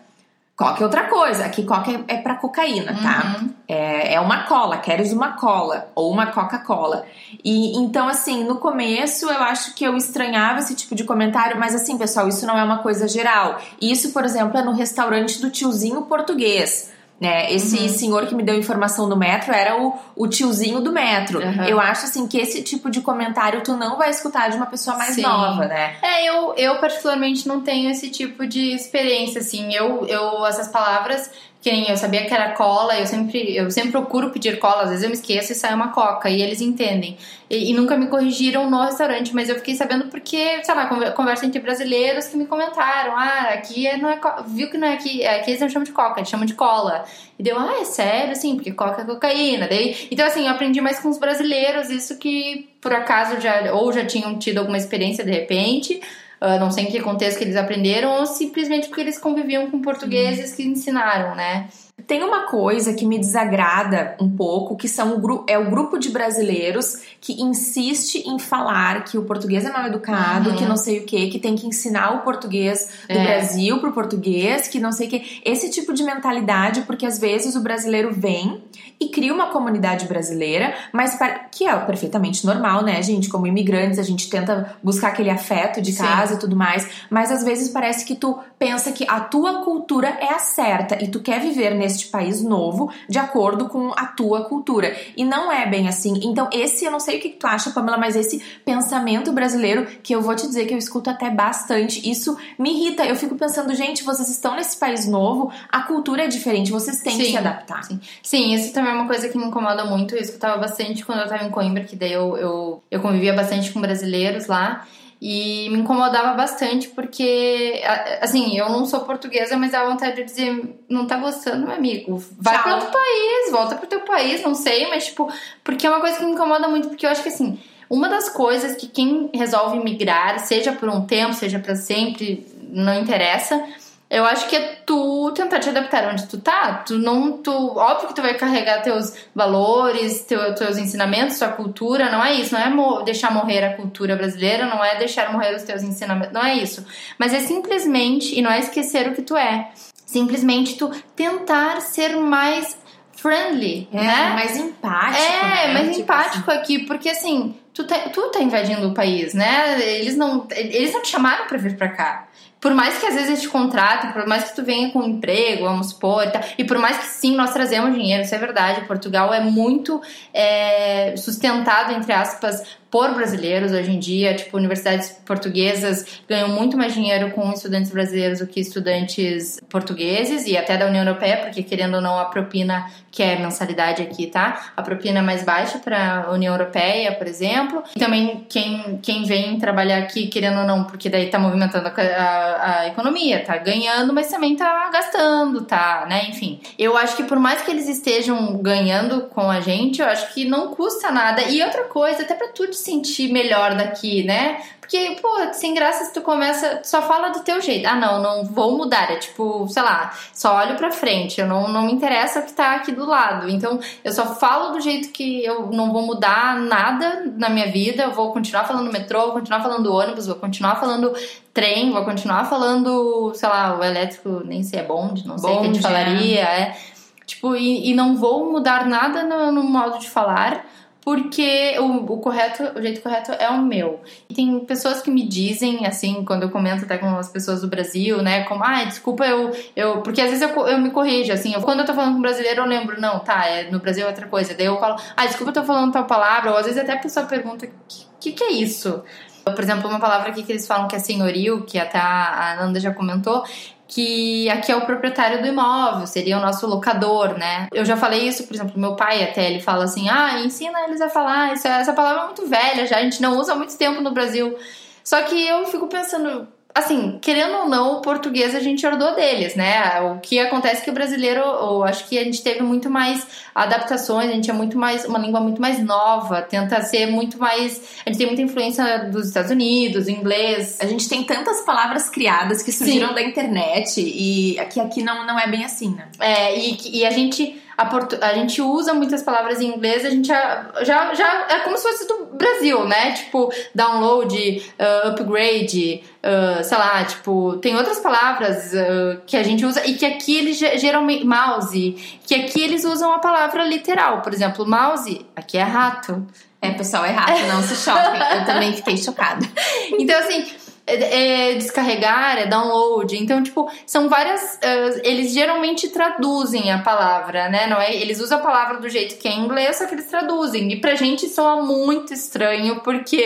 [0.57, 1.45] Coca é outra coisa.
[1.45, 3.37] Aqui coca é, é pra cocaína, tá?
[3.39, 3.49] Uhum.
[3.67, 7.05] É, é uma cola, queres uma cola ou uma Coca-Cola.
[7.43, 11.75] E então, assim, no começo eu acho que eu estranhava esse tipo de comentário, mas
[11.75, 13.59] assim, pessoal, isso não é uma coisa geral.
[13.79, 16.91] Isso, por exemplo, é no restaurante do tiozinho português.
[17.19, 17.51] Né?
[17.51, 17.89] Esse uhum.
[17.89, 21.39] senhor que me deu informação no metro era o, o tiozinho do metro.
[21.39, 21.63] Uhum.
[21.63, 24.95] Eu acho assim que esse tipo de comentário tu não vai escutar de uma pessoa
[24.95, 25.23] mais Sim.
[25.23, 25.95] nova, né?
[26.03, 29.73] É, eu, eu particularmente não tenho esse tipo de experiência, assim.
[29.73, 34.29] Eu, eu essas palavras que eu sabia que era cola, eu sempre, eu sempre procuro
[34.29, 37.17] pedir cola, às vezes eu me esqueço e sai uma coca, e eles entendem.
[37.49, 41.45] E, e, nunca me corrigiram no restaurante, mas eu fiquei sabendo porque, sei lá, conversa
[41.45, 45.21] entre brasileiros que me comentaram: ah, aqui é, não é viu que não é aqui,
[45.23, 47.05] é, aqui eles não chamam de coca, eles chamam de cola.
[47.39, 49.67] E deu, ah, é sério, sim, porque coca é cocaína.
[49.67, 53.91] Daí, então, assim, eu aprendi mais com os brasileiros, isso que por acaso já, ou
[53.91, 56.01] já tinham tido alguma experiência de repente
[56.39, 59.81] Uh, não sei em que contexto que eles aprenderam, ou simplesmente porque eles conviviam com
[59.81, 61.67] portugueses que ensinaram, né?
[62.07, 66.09] Tem uma coisa que me desagrada um pouco, que são o é o grupo de
[66.09, 70.55] brasileiros que insiste em falar que o português é mal educado, uhum.
[70.55, 73.23] que não sei o que, que tem que ensinar o português do é.
[73.23, 75.41] Brasil pro português, que não sei o que.
[75.43, 78.63] Esse tipo de mentalidade, porque às vezes o brasileiro vem
[78.99, 83.29] e cria uma comunidade brasileira, mas para, que é perfeitamente normal, né, gente?
[83.29, 86.35] Como imigrantes, a gente tenta buscar aquele afeto de casa Sim.
[86.35, 90.33] e tudo mais, mas às vezes parece que tu pensa que a tua cultura é
[90.33, 94.95] a certa e tu quer viver neste país novo de acordo com a tua cultura.
[95.15, 96.19] E não é bem assim.
[96.23, 100.13] Então, esse, eu não sei o que tu acha, Pamela, mas esse pensamento brasileiro, que
[100.13, 103.03] eu vou te dizer que eu escuto até bastante, isso me irrita.
[103.05, 107.13] Eu fico pensando, gente, vocês estão nesse país novo, a cultura é diferente, vocês têm
[107.13, 107.83] sim, que se adaptar.
[107.83, 107.99] Sim.
[108.21, 110.15] sim, isso também é uma coisa que me incomoda muito.
[110.15, 113.71] Eu escutava bastante quando eu tava em Coimbra, que daí eu, eu, eu convivia bastante
[113.71, 114.85] com brasileiros lá.
[115.19, 117.81] E me incomodava bastante porque,
[118.21, 122.23] assim, eu não sou portuguesa, mas dá vontade de dizer: não tá gostando, meu amigo,
[122.39, 125.31] vai para outro país, volta pro teu país, não sei, mas, tipo,
[125.63, 128.29] porque é uma coisa que me incomoda muito, porque eu acho que, assim, uma das
[128.29, 133.63] coisas que quem resolve migrar, seja por um tempo, seja para sempre, não interessa
[134.09, 136.75] eu acho que é tu tentar te adaptar onde tu tá.
[136.85, 142.09] Tu não, tu, óbvio que tu vai carregar teus valores, teu, teus ensinamentos, tua cultura,
[142.09, 142.53] não é isso.
[142.53, 146.33] Não é mo deixar morrer a cultura brasileira, não é deixar morrer os teus ensinamentos,
[146.33, 146.85] não é isso.
[147.17, 149.71] Mas é simplesmente, e não é esquecer o que tu é,
[150.05, 152.77] simplesmente tu tentar ser mais
[153.17, 154.29] friendly, é, né?
[154.35, 155.21] Mais empático.
[155.21, 155.73] É, né?
[155.73, 156.59] mais tipo empático assim.
[156.59, 159.81] aqui, porque assim, tu tá, tu tá invadindo o país, né?
[159.81, 162.26] Eles não, eles não te chamaram pra vir pra cá.
[162.59, 165.65] Por mais que às vezes te contratem, por mais que tu venha com um emprego,
[165.65, 168.85] vamos supor, e, e por mais que sim, nós trazemos dinheiro, isso é verdade.
[168.87, 170.01] Portugal é muito
[170.33, 172.63] é, sustentado, entre aspas,
[172.97, 174.33] por brasileiros hoje em dia.
[174.33, 180.57] Tipo, universidades portuguesas ganham muito mais dinheiro com estudantes brasileiros do que estudantes portugueses e
[180.57, 184.71] até da União Europeia, porque querendo ou não, a propina, que é mensalidade aqui, tá?
[184.75, 187.83] A propina é mais baixa para a União Europeia, por exemplo.
[187.95, 191.91] E também quem, quem vem trabalhar aqui, querendo ou não, porque daí tá movimentando a,
[191.91, 196.25] a, a economia, tá ganhando, mas também tá gastando, tá, né?
[196.29, 196.59] Enfim.
[196.79, 200.45] Eu acho que por mais que eles estejam ganhando com a gente, eu acho que
[200.45, 201.43] não custa nada.
[201.43, 204.61] E outra coisa, até pra tu sentir melhor daqui, né?
[204.79, 207.85] Porque, pô, sem graça se tu começa, só fala do teu jeito.
[207.85, 209.11] Ah, não, não vou mudar.
[209.11, 211.41] É tipo, sei lá, só olho pra frente.
[211.41, 213.49] Eu não, não me interessa o que tá aqui do lado.
[213.49, 218.03] Então, eu só falo do jeito que eu não vou mudar nada na minha vida.
[218.03, 221.13] Eu vou continuar falando metrô, vou continuar falando ônibus, vou continuar falando
[221.53, 225.59] trem, vou continuar falando, sei lá, o elétrico nem sei é bonde, não sei o
[225.59, 226.39] que a gente falaria.
[226.39, 226.77] É.
[227.25, 230.65] Tipo, e, e não vou mudar nada no, no modo de falar
[231.07, 234.01] porque o, o, correto, o jeito correto é o meu.
[234.29, 237.69] E tem pessoas que me dizem, assim, quando eu comento até com as pessoas do
[237.69, 240.01] Brasil, né, como, ah, desculpa, eu, eu.
[240.01, 242.59] Porque às vezes eu, eu me corrijo, assim, eu, quando eu tô falando com brasileiro,
[242.59, 244.53] eu lembro, não, tá, é, no Brasil é outra coisa.
[244.53, 246.99] Daí eu falo, ah, desculpa, eu tô falando tal palavra, ou às vezes até a
[246.99, 249.01] pessoa pergunta, o que, que, que é isso?
[249.45, 252.81] Por exemplo, uma palavra aqui que eles falam que é senhorio, que até a Ananda
[252.81, 253.45] já comentou,
[253.87, 257.67] que aqui é o proprietário do imóvel, seria o nosso locador, né?
[257.71, 260.99] Eu já falei isso, por exemplo, meu pai até, ele fala assim, ah, ensina eles
[260.99, 263.77] a falar, isso, essa palavra é muito velha já, a gente não usa há muito
[263.77, 264.57] tempo no Brasil.
[265.03, 269.55] Só que eu fico pensando, assim, querendo ou não, o português a gente herdou deles,
[269.55, 269.99] né?
[270.01, 273.25] O que acontece é que o brasileiro, eu acho que a gente teve muito mais
[273.53, 277.81] adaptações, a gente é muito mais, uma língua muito mais nova, tenta ser muito mais,
[278.05, 280.77] a gente tem muita influência dos Estados Unidos, inglês.
[280.79, 283.15] A gente tem tantas palavras criadas que surgiram Sim.
[283.15, 286.07] da internet e aqui, aqui não, não é bem assim, né?
[286.19, 288.17] É, e, e a gente a, portu...
[288.21, 291.83] a gente usa muitas palavras em inglês, a gente já, já, já é como se
[291.83, 293.11] fosse do Brasil, né?
[293.11, 299.63] Tipo, download, uh, upgrade, uh, sei lá, tipo, tem outras palavras uh, que a gente
[299.63, 301.25] usa e que aqui eles geralmente.
[301.27, 304.21] Mouse, que aqui eles usam a palavra literal.
[304.21, 306.25] Por exemplo, mouse, aqui é rato.
[306.59, 308.39] É, pessoal, é rato, não se choquem.
[308.39, 309.45] Eu também fiquei chocada.
[309.99, 310.45] Então, assim
[310.87, 313.15] é, é descarregar, é download.
[313.15, 314.55] Então, tipo, são várias.
[314.55, 317.67] Uh, eles geralmente traduzem a palavra, né?
[317.67, 317.93] Não é?
[317.93, 320.71] Eles usam a palavra do jeito que é em inglês, só que eles traduzem.
[320.71, 323.23] E pra gente soa muito estranho porque,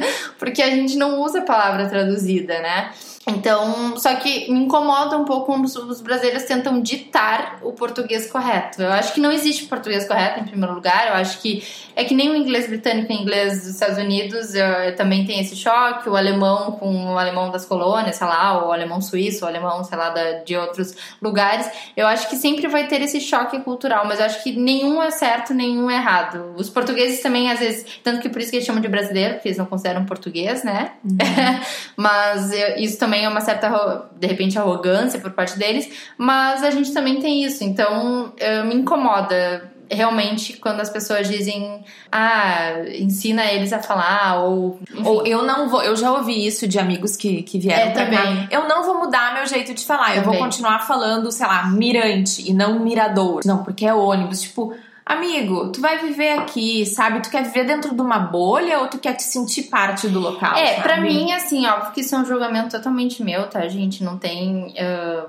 [0.38, 2.92] porque a gente não usa a palavra traduzida, né?
[3.26, 8.82] Então, só que me incomoda um pouco quando os brasileiros tentam ditar o português correto.
[8.82, 11.08] Eu acho que não existe português correto, em primeiro lugar.
[11.08, 11.62] Eu acho que
[11.94, 15.24] é que nem o inglês britânico e o inglês dos Estados Unidos eu, eu também
[15.24, 16.08] tem esse choque.
[16.08, 19.96] O alemão com o alemão das colônias, sei lá, o alemão suíço, o alemão, sei
[19.96, 21.70] lá, da, de outros lugares.
[21.96, 25.12] Eu acho que sempre vai ter esse choque cultural, mas eu acho que nenhum é
[25.12, 26.54] certo, nenhum é errado.
[26.56, 29.48] Os portugueses também, às vezes, tanto que por isso que eles chamam de brasileiro, porque
[29.48, 30.92] eles não consideram português, né?
[31.04, 31.16] Uhum.
[31.96, 36.62] mas eu, isso também também é uma certa, de repente, arrogância por parte deles, mas
[36.62, 37.62] a gente também tem isso.
[37.62, 44.80] Então, uh, me incomoda realmente quando as pessoas dizem, ah, ensina eles a falar, ou.
[44.90, 45.02] Enfim.
[45.04, 45.82] Ou eu não vou.
[45.82, 48.22] Eu já ouvi isso de amigos que, que vieram É, pra cá.
[48.22, 48.48] também.
[48.50, 50.16] Eu não vou mudar meu jeito de falar.
[50.16, 50.40] Eu vou Também.
[50.40, 53.42] continuar falando, sei lá, mirante e não mirador.
[53.44, 54.40] Não, porque é ônibus.
[54.40, 54.74] Tipo.
[55.04, 57.20] Amigo, tu vai viver aqui, sabe?
[57.20, 60.54] Tu quer viver dentro de uma bolha ou tu quer te sentir parte do local?
[60.56, 60.82] É, sabe?
[60.82, 64.04] pra mim, assim, óbvio que isso é um julgamento totalmente meu, tá, gente?
[64.04, 64.74] Não tem.
[64.78, 65.26] ah,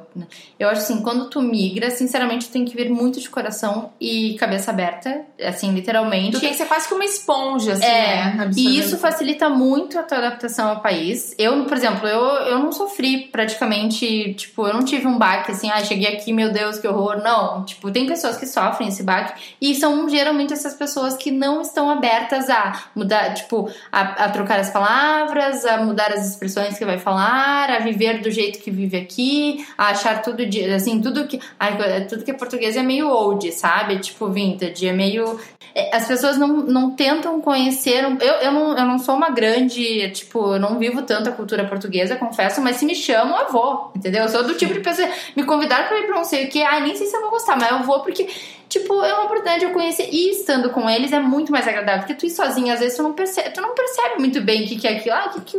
[0.60, 4.36] eu acho assim, quando tu migra, sinceramente, tu tem que vir muito de coração e
[4.36, 6.34] cabeça aberta, assim, literalmente.
[6.34, 8.52] Tu tem que ser quase que uma esponja, assim, É, né?
[8.56, 11.34] e isso facilita muito a tua adaptação ao país.
[11.38, 15.70] Eu, por exemplo, eu, eu não sofri praticamente, tipo, eu não tive um baque assim,
[15.72, 17.22] ah, cheguei aqui, meu Deus, que horror.
[17.24, 21.62] Não, tipo, tem pessoas que sofrem esse baque e são geralmente essas pessoas que não
[21.62, 26.84] estão abertas a mudar, tipo, a, a trocar as palavras, a mudar as expressões que
[26.84, 31.26] vai falar, a viver do jeito que vive aqui, a achar tudo de, assim, tudo
[31.26, 34.00] que, ai, tudo que é português é meio old, sabe?
[34.00, 35.40] Tipo, vintage, é meio
[35.76, 38.04] é, as pessoas não, não tentam conhecer.
[38.04, 41.66] Eu, eu, não, eu não sou uma grande, tipo, eu não vivo tanto a cultura
[41.66, 44.24] portuguesa, confesso, mas se me chamam, eu vou, entendeu?
[44.24, 45.08] Eu sou do tipo de pessoa.
[45.36, 47.32] Me convidaram pra ir pra não sei o que, ah, nem sei se eu vou
[47.32, 48.28] gostar, mas eu vou porque,
[48.74, 50.10] tipo, é uma oportunidade de eu conhecer.
[50.12, 53.04] E estando com eles é muito mais agradável, porque tu ir sozinha, às vezes, tu
[53.04, 55.16] não percebe, tu não percebe muito bem o que, que é aquilo.
[55.16, 55.58] Ah, que que.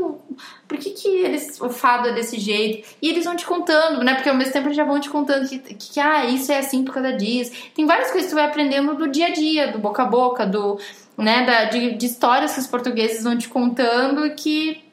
[0.67, 2.89] Por que, que eles, o fado é desse jeito?
[3.01, 4.15] E eles vão te contando, né?
[4.15, 6.59] Porque ao mesmo tempo eles já vão te contando que, que, que, ah, isso é
[6.59, 7.53] assim por causa disso.
[7.75, 10.47] Tem várias coisas que tu vai aprendendo do dia a dia, do boca a boca,
[10.47, 10.79] do,
[11.17, 14.84] né, da, de, de histórias que os portugueses vão te contando que,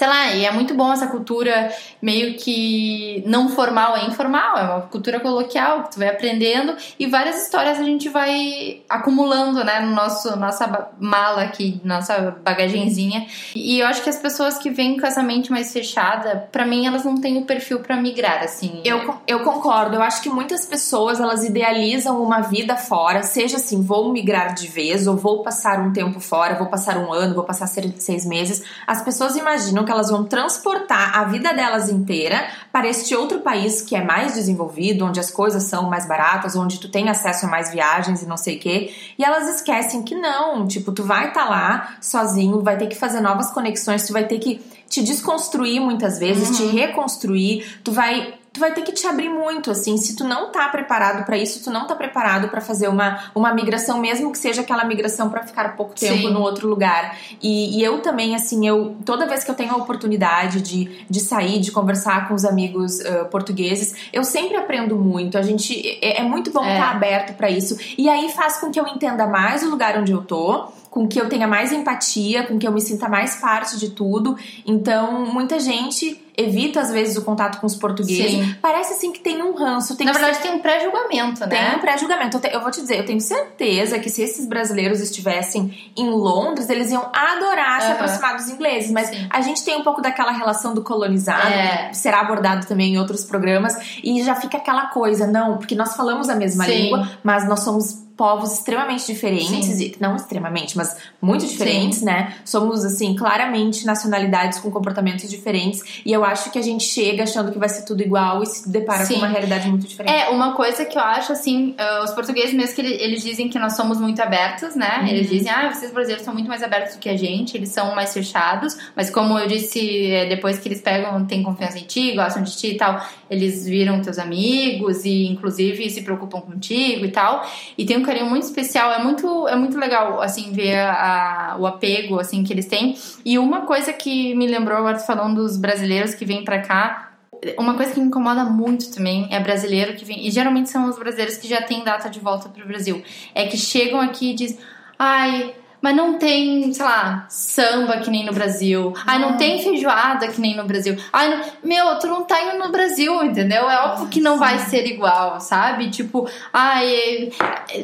[0.00, 4.62] sei lá, e é muito bom essa cultura meio que não formal, é informal, é
[4.62, 9.80] uma cultura coloquial que tu vai aprendendo e várias histórias a gente vai acumulando, né,
[9.80, 13.26] no nosso nossa mala aqui, nossa bagagenzinha.
[13.54, 16.86] E eu acho que as pessoas que vêm com essa mente mais fechada, pra mim
[16.86, 18.80] elas não têm o perfil pra migrar assim.
[18.82, 19.96] Eu, eu concordo.
[19.96, 24.66] Eu acho que muitas pessoas elas idealizam uma vida fora, seja assim, vou migrar de
[24.66, 28.62] vez, ou vou passar um tempo fora, vou passar um ano, vou passar seis meses.
[28.86, 33.82] As pessoas imaginam que elas vão transportar a vida delas inteira para este outro país
[33.82, 37.48] que é mais desenvolvido, onde as coisas são mais baratas, onde tu tem acesso a
[37.48, 38.94] mais viagens e não sei o quê.
[39.18, 43.20] E elas esquecem que não, tipo, tu vai estar lá sozinho, vai ter que fazer
[43.20, 48.58] novas conexões, tu vai ter que te desconstruir muitas vezes, te reconstruir, tu vai tu
[48.60, 51.70] vai ter que te abrir muito, assim, se tu não tá preparado pra isso, tu
[51.70, 55.76] não tá preparado pra fazer uma, uma migração, mesmo que seja aquela migração pra ficar
[55.76, 56.32] pouco tempo Sim.
[56.32, 57.16] no outro lugar.
[57.40, 61.20] E, e eu também, assim, eu toda vez que eu tenho a oportunidade de, de
[61.20, 65.38] sair, de conversar com os amigos ah, portugueses, eu sempre aprendo muito.
[65.38, 66.74] A gente é, é muito bom É.
[66.74, 67.76] estar aberto pra isso.
[67.96, 71.20] E aí faz com que eu entenda mais o lugar onde eu tô, com que
[71.20, 74.36] eu tenha mais empatia, com que eu me sinta mais parte de tudo.
[74.66, 78.32] Então, muita gente evita às vezes o contato com os portugueses.
[78.32, 78.54] Sim.
[78.62, 81.62] Parece assim que tem um ranço, tem Na verdade ser- tem um pré-julgamento, tem um
[81.72, 81.78] né?
[81.80, 82.36] pré-julgamento.
[82.36, 86.08] Eu, te- eu vou te dizer, eu tenho certeza que se esses brasileiros estivessem em
[86.10, 88.90] Londres, eles iam adorar se aproximar dos ingleses.
[88.90, 89.26] Mas Sim.
[89.30, 91.92] a gente tem um pouco daquela relação do colonizado, É.
[91.92, 96.28] será abordado também em outros programas, e já fica aquela coisa, não, porque nós falamos
[96.28, 96.70] a mesma Sim.
[96.72, 99.82] língua, mas nós somos povos extremamente diferentes, Sim.
[99.82, 102.34] e não extremamente, mas muito diferentes, né?
[102.44, 107.50] Somos, assim, claramente nacionalidades com comportamentos diferentes, e eu acho que a gente chega achando
[107.50, 109.14] que vai ser tudo igual e se depara Sim.
[109.14, 110.12] com uma realidade muito diferente.
[110.14, 113.48] É, uma coisa que eu acho assim, ah, os portugueses mesmo que ele- eles dizem
[113.48, 115.06] que nós somos muito abertos, né?
[115.08, 117.94] Eles dizem, ah, vocês brasileiros são muito mais abertos do que a gente, eles são
[117.94, 122.12] mais fechados, mas como eu disse, é, depois que eles pegam, têm confiança em ti,
[122.14, 127.10] gostam de ti e tal, eles viram teus amigos e inclusive se preocupam contigo e
[127.10, 127.48] tal.
[127.78, 131.66] E tem um carinho muito especial, é muito, é muito legal, assim, ver a- o
[131.66, 132.96] apego, assim, que eles têm.
[133.24, 137.12] E uma coisa que me lembrou agora falando dos brasileiros que vêm pra cá,
[137.56, 140.98] uma coisa que me incomoda muito também é brasileiro que vem, e geralmente são os
[140.98, 143.02] brasileiros que já têm data de volta pro Brasil,
[143.34, 144.58] é que chegam aqui e dizem,
[144.98, 148.92] ai, mas não tem, sei lá, samba que nem no Brasil.
[149.06, 150.96] Ai, não tem feijoada que nem no Brasil.
[151.12, 153.68] Ai, não- meu, tu não tá indo no Brasil, entendeu?
[153.70, 155.90] É óbvio que não vai ser igual, sabe?
[155.90, 157.30] Tipo, ai,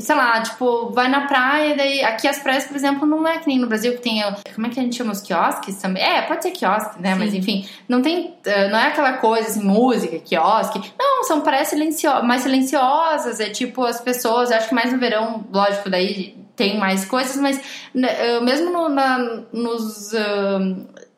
[0.01, 3.47] sei lá, tipo, vai na praia, daí aqui as praias, por exemplo, não é que
[3.49, 4.23] nem no Brasil que tem,
[4.55, 6.03] como é que a gente chama os quiosques também?
[6.03, 7.15] É, pode ser quiosque, né?
[7.15, 10.81] Mas enfim, não tem, eh, não é aquela coisa assim, música, quiosque.
[10.99, 15.45] Não, são praias silencio mais silenciosas, é tipo as pessoas, acho que mais no verão,
[15.53, 17.61] lógico, daí tem mais coisas, mas
[17.95, 20.15] eh, mesmo no- na- nos.
[20.15, 20.59] ah,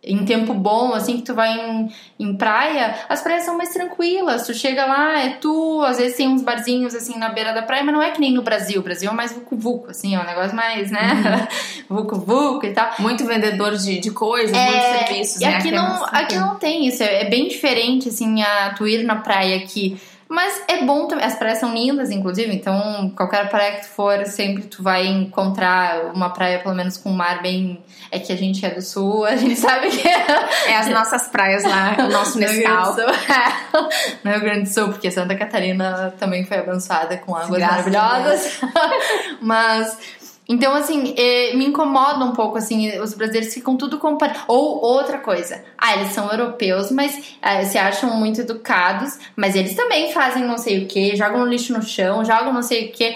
[0.00, 4.46] em tempo bom, assim, que tu vai em, em praia, as praias são mais tranquilas.
[4.46, 7.82] Tu chega lá, é tu, às vezes tem uns barzinhos assim na beira da praia,
[7.82, 8.80] mas não é que nem no Brasil.
[8.80, 11.46] O Brasil é mais vucu-vucu, assim, é um negócio mais, né?
[11.90, 12.90] Vucu-vucu e tal.
[13.00, 15.40] Muito vendedor de, de coisas, É, muitos serviços.
[15.40, 15.56] E né?
[15.56, 18.86] aqui é não, mais aqui não tem isso, é, é bem diferente, assim, a tu
[18.86, 20.00] ir na praia aqui.
[20.28, 24.26] Mas é bom também, as praias são lindas, inclusive, então qualquer praia que tu for,
[24.26, 27.82] sempre tu vai encontrar uma praia, pelo menos com um mar bem.
[28.10, 31.64] É que a gente é do sul, a gente sabe que É as nossas praias
[31.64, 33.10] lá, o nosso no do Sul.
[33.34, 37.92] É, no Rio Grande do Sul, porque Santa Catarina também foi abençoada com águas Graças
[37.92, 38.60] maravilhosas.
[39.40, 39.98] Mas.
[40.48, 44.38] Então, assim, eh, me incomoda um pouco, assim, os brasileiros ficam tudo comparando.
[44.48, 49.74] Ou outra coisa, ah, eles são europeus, mas ah, se acham muito educados, mas eles
[49.74, 53.14] também fazem não sei o que, jogam lixo no chão, jogam não sei o que.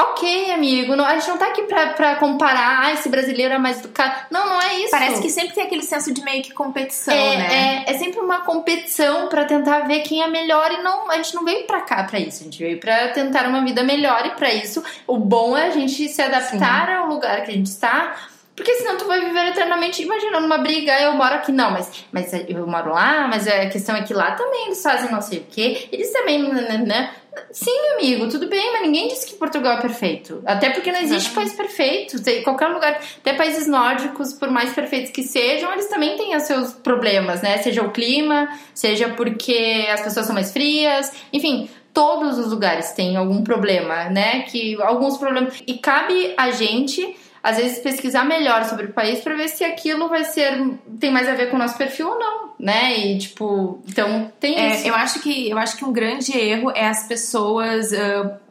[0.00, 3.58] Ok, amigo, não- a gente não tá aqui pra, pra comparar, ah, esse brasileiro é
[3.58, 4.14] mais educado.
[4.30, 4.90] Não, não é isso.
[4.90, 7.84] Parece que sempre tem aquele senso de meio que competição, É, né?
[7.86, 11.34] é, é sempre uma competição pra tentar ver quem é melhor e não, a gente
[11.34, 14.30] não veio pra cá pra isso, a gente veio pra tentar uma vida melhor e
[14.30, 18.14] pra isso o bom é a gente se adaptar ao lugar que a gente está.
[18.54, 22.32] Porque senão tu vai viver eternamente, imagina, numa briga, eu moro aqui, não, mas, mas
[22.32, 25.44] eu moro lá, mas a questão é que lá também eles fazem não sei o
[25.50, 27.10] quê, eles também, né,
[27.50, 30.42] Sim, amigo, tudo bem, mas ninguém disse que Portugal é perfeito.
[30.44, 32.22] Até porque não existe país perfeito.
[32.22, 36.44] Tem qualquer lugar, até países nórdicos, por mais perfeitos que sejam, eles também têm os
[36.44, 37.58] seus problemas, né?
[37.58, 41.68] Seja o clima, seja porque as pessoas são mais frias, enfim.
[41.92, 44.42] Todos os lugares têm algum problema, né?
[44.42, 45.62] Que alguns problemas.
[45.66, 50.08] E cabe a gente às vezes pesquisar melhor sobre o país para ver se aquilo
[50.08, 50.52] vai ser
[50.98, 52.98] tem mais a ver com o nosso perfil ou não, né?
[52.98, 54.88] E tipo, então tem É, isso.
[54.88, 57.92] eu acho que eu acho que um grande erro é as pessoas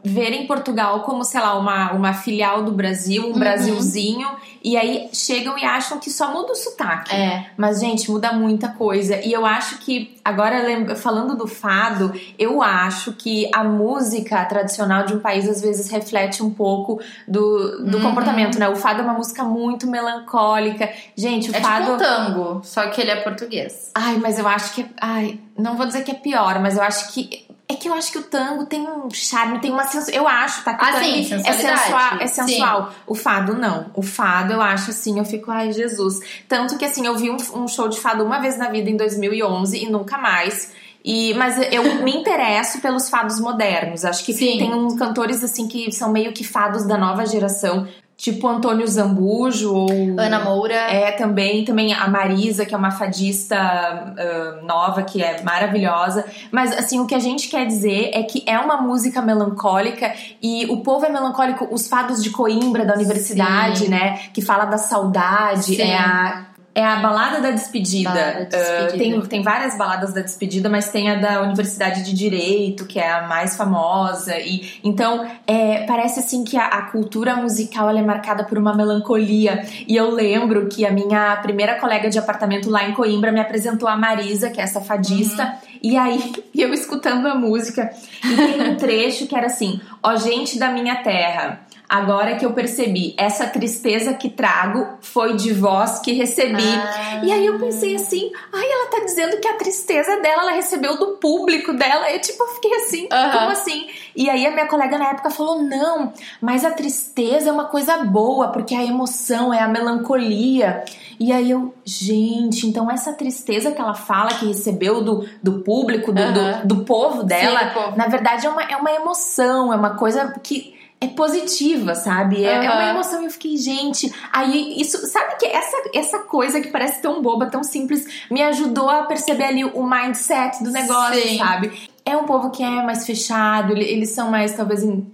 [0.05, 3.39] verem Portugal como, sei lá, uma, uma filial do Brasil, um Uhum.
[3.39, 4.27] Brasilzinho,
[4.63, 7.13] e aí chegam e acham que só muda o sotaque.
[7.13, 7.47] É.
[7.57, 9.17] Mas, gente, muda muita coisa.
[9.17, 15.13] E eu acho que, agora falando do fado, eu acho que a música tradicional de
[15.13, 18.03] um país às vezes reflete um pouco do, do Uhum.
[18.03, 18.67] comportamento, né?
[18.69, 20.89] O fado é uma música muito melancólica.
[21.15, 21.81] Gente, o É fado.
[21.83, 23.91] tipo um tango, só que ele é português.
[23.93, 24.81] Ai, mas eu acho que.
[24.81, 27.44] é- Ai, não vou dizer que é pior, mas eu acho que.
[27.67, 30.17] É que eu acho que o tango tem um charme, tem uma sensualidade.
[30.17, 30.75] Eu acho, tá?
[30.75, 32.17] Que Ah, sim, é sensual.
[32.19, 32.47] É Sim.
[32.47, 32.91] sensual.
[33.07, 33.89] O fado, não.
[33.95, 36.19] O fado, eu acho assim, eu fico, ai, Jesus.
[36.47, 38.95] Tanto que, assim, eu vi um, um show de fado uma vez na vida em
[38.95, 40.73] 2011 e nunca mais.
[41.03, 44.05] E, mas eu me interesso pelos fados modernos.
[44.05, 44.57] Acho que Sim.
[44.57, 47.87] tem uns cantores, assim, que são meio que fados da nova geração.
[48.17, 49.89] Tipo Antônio Zambujo ou.
[50.17, 50.73] Ana Moura.
[50.73, 56.25] É, também, também a Marisa, que é uma fadista ah, nova, que é maravilhosa.
[56.49, 60.65] Mas, assim, o que a gente quer dizer é que é uma música melancólica e
[60.67, 61.67] o povo é melancólico.
[61.69, 63.89] Os fados de Coimbra, da universidade, Sim.
[63.89, 64.19] né?
[64.33, 65.81] Que fala da saudade, Sim.
[65.81, 66.54] é a...
[66.75, 68.09] É a balada da despedida.
[68.09, 68.97] Balada da Ah, despedida.
[68.97, 73.09] tem, tem várias baladas da despedida, mas tem a da Universidade de Direito, que é
[73.09, 74.37] a mais famosa.
[74.37, 79.65] E então é, parece assim que a, a cultura musical é marcada por uma melancolia.
[79.87, 83.87] E eu lembro que a minha primeira colega de apartamento lá em Coimbra me apresentou
[83.87, 85.55] a Marisa, que é essa fadista.
[85.81, 87.89] E aí, eu escutando a música,
[88.21, 91.61] e tem um trecho que era assim: Ó gente da minha terra.
[91.87, 96.63] Agora que eu percebi, essa tristeza que trago foi de vós que recebi.
[96.63, 97.21] Ah.
[97.23, 100.97] E aí eu pensei assim, ai, ela tá dizendo que a tristeza dela ela recebeu
[100.97, 102.11] do público dela.
[102.11, 103.87] Eu tipo, eu fiquei assim, como assim?
[104.15, 107.97] E aí a minha colega na época falou: não, mas a tristeza é uma coisa
[108.03, 110.83] boa, porque a emoção é a melancolia.
[111.19, 116.11] E aí eu, gente, então essa tristeza que ela fala que recebeu do, do público,
[116.11, 117.97] do, do, do povo dela, Sim, do povo.
[117.97, 120.74] na verdade é uma, é uma emoção, é uma coisa que
[121.05, 122.43] é positiva, sabe?
[122.43, 124.11] É, é uma emoção e eu fiquei, gente.
[124.31, 128.89] Aí isso, sabe que essa, essa coisa que parece tão boba, tão simples, me ajudou
[128.89, 131.37] a perceber ali o mindset do negócio, Sim.
[131.37, 131.71] sabe?
[132.05, 134.83] É um povo que é mais fechado, ele- eles são mais, talvez.
[134.83, 135.11] em-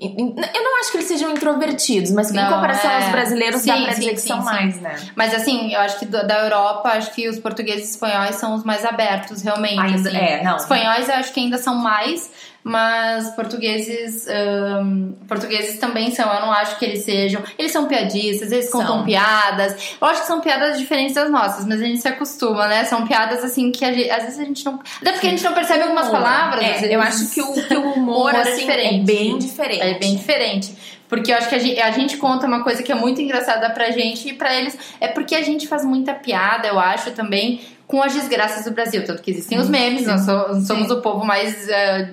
[0.00, 2.96] em- em- eu não acho que eles sejam introvertidos, mas em Não, comparação é.
[2.96, 4.44] aos brasileiros, dá Sim, pra sim, dizer que sim, são sim.
[4.46, 4.96] mais, né?
[5.14, 8.64] Mas assim, eu acho que da Europa, acho que os portugueses e espanhóis são os
[8.64, 9.78] mais abertos, realmente.
[9.78, 10.18] Ainda- assim.
[10.18, 10.56] é, não.
[10.56, 12.32] Espanhóis eu acho que ainda são mais,
[12.64, 16.32] mas portugueses ahn, portugueses também são.
[16.32, 17.42] Eu não acho que eles sejam.
[17.58, 19.04] Eles são piadistas, eles contam São.
[19.04, 19.96] piadas.
[20.00, 22.84] Eu acho que são piadas diferentes das nossas, mas a gente se acostuma, né?
[22.84, 24.80] São piadas assim que a gente- às vezes a gente não.
[25.00, 26.64] Até porque a gente não percebe algumas palavras.
[26.64, 28.94] É, eu acho que o, que o humor, é assim, diferente.
[29.00, 29.82] é bem diferente.
[29.82, 30.76] É bem diferente.
[31.08, 33.68] Porque eu acho que a gente, a gente conta uma coisa que é muito engraçada
[33.70, 34.78] pra gente e pra eles.
[34.98, 39.04] É porque a gente faz muita piada, eu acho, também, com as desgraças do Brasil.
[39.04, 41.68] Tanto que existem os memes, nós so- somos o povo mais.
[41.68, 42.12] eh,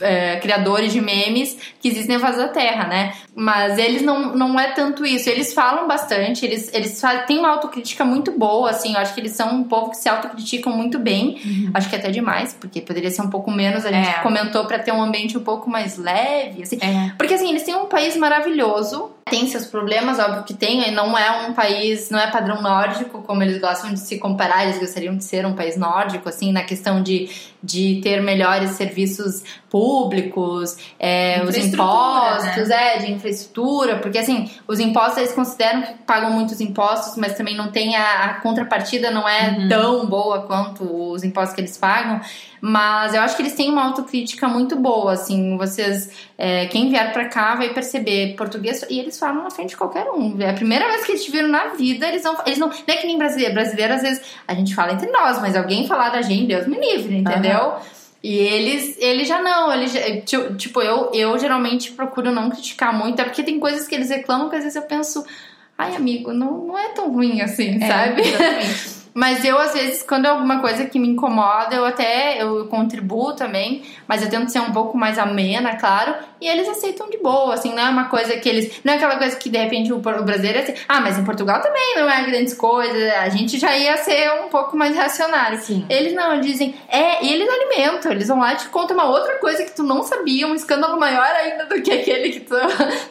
[0.00, 3.14] é, criadores de memes que existem na face da Terra, né?
[3.34, 5.28] Mas eles não, não é tanto isso.
[5.28, 8.94] Eles falam bastante, eles, eles têm uma autocrítica muito boa, assim.
[8.94, 11.40] Eu acho que eles são um povo que se autocriticam muito bem.
[11.44, 11.70] Uhum.
[11.74, 13.84] Acho que até demais, porque poderia ser um pouco menos.
[13.84, 14.22] A gente é.
[14.22, 16.78] comentou para ter um ambiente um pouco mais leve, assim.
[16.80, 17.12] É.
[17.16, 19.10] Porque, assim, eles têm um país maravilhoso.
[19.28, 20.92] Tem seus problemas, óbvio que tem.
[20.92, 24.64] Não é um país, não é padrão nórdico, como eles gostam de se comparar.
[24.64, 27.28] Eles gostariam de ser um país nórdico, assim, na questão de,
[27.60, 32.94] de ter melhores serviços públicos, é, os impostos, né?
[32.94, 37.56] é, de infraestrutura, porque assim, os impostos eles consideram que pagam muitos impostos, mas também
[37.56, 39.68] não tem a, a contrapartida, não é uhum.
[39.68, 42.20] tão boa quanto os impostos que eles pagam.
[42.60, 47.12] Mas eu acho que eles têm uma autocrítica muito boa, assim, vocês, é, quem vier
[47.12, 50.36] para cá vai perceber português e eles falam na frente de qualquer um.
[50.40, 52.76] É a primeira vez que eles te viram na vida, eles não, eles não, não
[52.86, 56.10] é que nem brasileiro, brasileiro às vezes a gente fala entre nós, mas alguém falar
[56.10, 57.64] da gente, Deus me livre, entendeu?
[57.64, 57.96] Uhum.
[58.22, 60.00] E eles, eles já não, eles já,
[60.56, 64.48] tipo, eu, eu geralmente procuro não criticar muito, é porque tem coisas que eles reclamam
[64.48, 65.24] que às vezes eu penso,
[65.78, 68.22] ai amigo, não, não é tão ruim assim, é, sabe?
[68.22, 68.96] Exatamente.
[69.16, 73.32] Mas eu, às vezes, quando é alguma coisa que me incomoda, eu até eu contribuo
[73.32, 77.54] também, mas eu tento ser um pouco mais amena, claro, e eles aceitam de boa,
[77.54, 78.78] assim, não é uma coisa que eles.
[78.84, 81.62] Não é aquela coisa que de repente o, brasileiro é assim, ah, mas em Portugal
[81.62, 85.58] também não é grandes coisas, a gente já ia ser um pouco mais reacionário.
[85.62, 85.86] Sim.
[85.88, 89.38] Eles não, dizem, é, e eles alimentam, eles vão lá e te contam uma outra
[89.38, 92.54] coisa que tu não sabia, um escândalo maior ainda do que aquele que tu,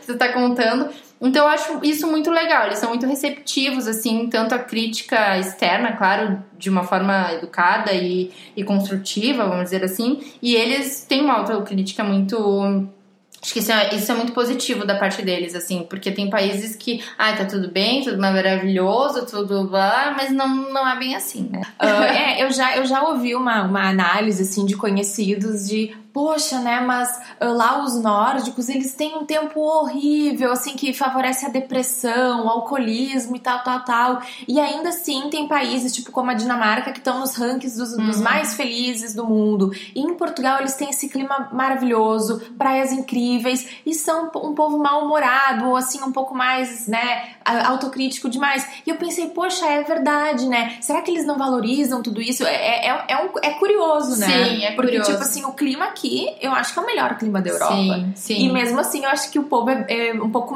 [0.02, 0.88] que tu tá contando.
[1.22, 5.94] Então eu acho isso muito legal, eles são muito receptivos, assim, tanto a crítica externa,
[5.94, 11.36] claro, de uma forma educada e, e construtiva, vamos dizer assim, e eles têm uma
[11.36, 12.88] autocrítica muito
[13.46, 16.76] Acho que isso é, isso é muito positivo da parte deles, assim, porque tem países
[16.76, 21.48] que, ah, tá tudo bem, tudo maravilhoso, tudo lá, mas não, não é bem assim,
[21.52, 21.62] né?
[21.80, 26.62] Uh, é, eu já, eu já ouvi uma, uma análise, assim, de conhecidos de poxa,
[26.62, 27.10] né, mas
[27.42, 32.50] uh, lá os nórdicos, eles têm um tempo horrível, assim, que favorece a depressão, o
[32.50, 34.22] alcoolismo e tal, tal, tal.
[34.48, 38.06] E ainda assim tem países, tipo como a Dinamarca, que estão nos rankings dos, uhum.
[38.06, 39.74] dos, mais felizes do mundo.
[39.94, 45.68] E em Portugal eles têm esse clima maravilhoso, praias incríveis, e são um povo mal-humorado,
[45.68, 48.66] ou assim, um pouco mais, né, autocrítico demais.
[48.88, 50.78] E eu pensei, poxa, é verdade, né?
[50.80, 52.46] Será que eles não valorizam tudo isso?
[52.46, 54.28] É, é, é, é um, é curioso, né?
[54.28, 55.12] Sim, é Porque, curioso.
[55.12, 57.76] tipo assim, o clima aqui aqui, eu acho que é o melhor clima da Europa.
[57.76, 58.46] Sim, sim.
[58.46, 60.56] E mesmo assim, eu acho que o povo é, é um pouco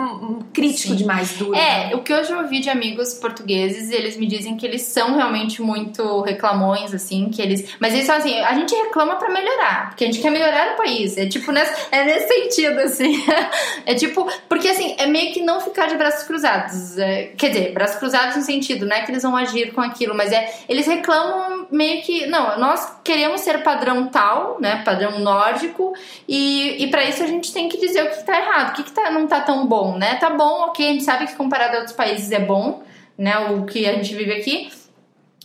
[0.54, 0.95] crítico sim.
[0.95, 1.56] demais, duro.
[1.56, 1.95] É, né?
[1.95, 5.62] o que eu já ouvi de amigos portugueses, eles me dizem que eles são realmente
[5.62, 7.76] muito reclamões, assim, que eles.
[7.80, 10.78] Mas eles falam assim: a gente reclama para melhorar, porque a gente quer melhorar o
[10.78, 11.18] país.
[11.18, 13.24] É tipo, nesse, é nesse sentido, assim.
[13.86, 16.97] é tipo, porque assim, é meio que não ficar de braços cruzados.
[16.97, 20.16] É, quer dizer, braços cruzados no sentido, não é que eles vão agir com aquilo,
[20.16, 20.50] mas é.
[20.68, 22.28] Eles reclamam meio que.
[22.28, 24.82] Não, nós queremos ser padrão tal, né?
[24.84, 25.94] Padrão nórdico,
[26.28, 28.84] e, e para isso a gente tem que dizer o que está errado, o que,
[28.84, 30.16] que tá, não está tão bom, né?
[30.16, 32.84] Tá bom, ok, a gente sabe que comparado a outros países é bom,
[33.18, 33.38] né?
[33.52, 34.72] O que a gente vive aqui,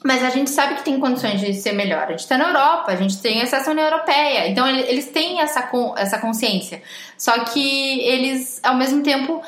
[0.05, 2.05] mas a gente sabe que tem condições de ser melhor.
[2.05, 5.40] A gente está na Europa, a gente tem acesso à União Europeia, então eles têm
[5.40, 6.82] essa, essa consciência.
[7.16, 9.40] Só que eles, ao mesmo tempo,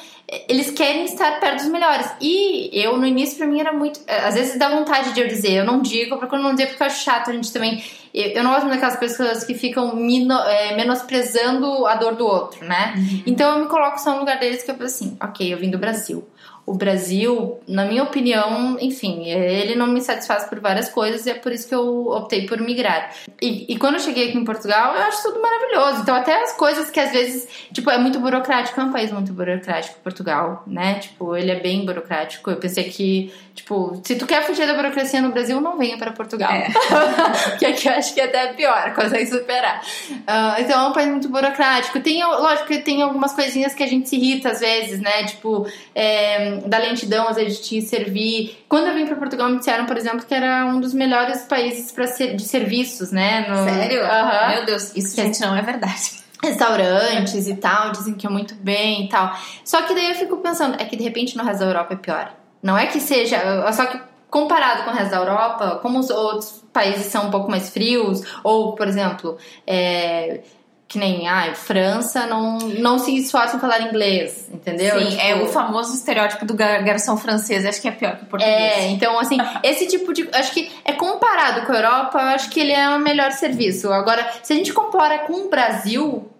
[0.48, 2.10] eles querem estar perto dos melhores.
[2.20, 4.00] E eu, no início, pra mim era muito.
[4.08, 6.82] Às vezes dá vontade de eu dizer, eu não digo, eu procuro não dizer porque
[6.82, 7.82] eu acho chato a gente também.
[8.12, 12.94] Eu não gosto daquelas pessoas que ficam mino, é, menosprezando a dor do outro, né?
[12.96, 13.22] Uhum.
[13.26, 15.70] Então eu me coloco só no lugar deles que eu penso assim, ok, eu vim
[15.70, 16.26] do Brasil
[16.66, 21.34] o Brasil, na minha opinião, enfim, ele não me satisfaz por várias coisas e é
[21.34, 23.14] por isso que eu optei por migrar.
[23.40, 26.02] E, e, quando eu cheguei aqui em Portugal, eu acho tudo maravilhoso.
[26.02, 29.32] Então, até as coisas que às vezes, tipo, é muito burocrático, é um país muito
[29.32, 30.94] burocrático, Portugal, né?
[30.94, 32.50] Tipo, ele é bem burocrático.
[32.50, 36.10] Eu pensei que, tipo, se tu quer fugir da burocracia no Brasil, não venha para
[36.10, 36.50] Portugal.
[36.50, 36.66] É.
[37.60, 39.82] que aqui eu acho que é até pior, consegue superar.
[40.10, 42.00] Uh, então, é um país muito burocrático.
[42.00, 45.22] Tem, lógico que tem algumas coisinhas que a gente se irrita às vezes, né?
[45.24, 45.64] Tipo,
[45.94, 48.64] é da lentidão, às vezes, de te servir.
[48.68, 51.92] Quando eu vim para Portugal, me disseram, por exemplo, que era um dos melhores países
[51.92, 53.46] para ser, de serviços, né?
[53.48, 53.64] No...
[53.64, 54.02] Sério?
[54.02, 54.48] Uhum.
[54.54, 59.07] Meu Deus, isso, gente, não é verdade restaurantes e tal, dizem que é muito bem
[59.07, 59.36] e tal.
[59.64, 61.96] Só que daí eu fico pensando, é que de repente no resto da Europa é
[61.96, 62.32] pior.
[62.62, 63.98] Não é que seja, só que
[64.30, 68.22] comparado com o resto da Europa, como os outros países são um pouco mais frios,
[68.42, 70.40] ou por exemplo, é,
[70.89, 74.99] que nem, ai, França não, não se esforça em falar inglês, entendeu?
[75.01, 78.26] Sim, tipo, é o famoso estereótipo do garçom francês, acho que é pior que o
[78.26, 78.57] português.
[78.57, 82.51] É, então assim, esse tipo de, acho que é comparado com a Europa, eu acho
[82.51, 83.93] que ele é o melhor serviço.
[83.93, 86.30] Agora, se a gente compara com o Brasil,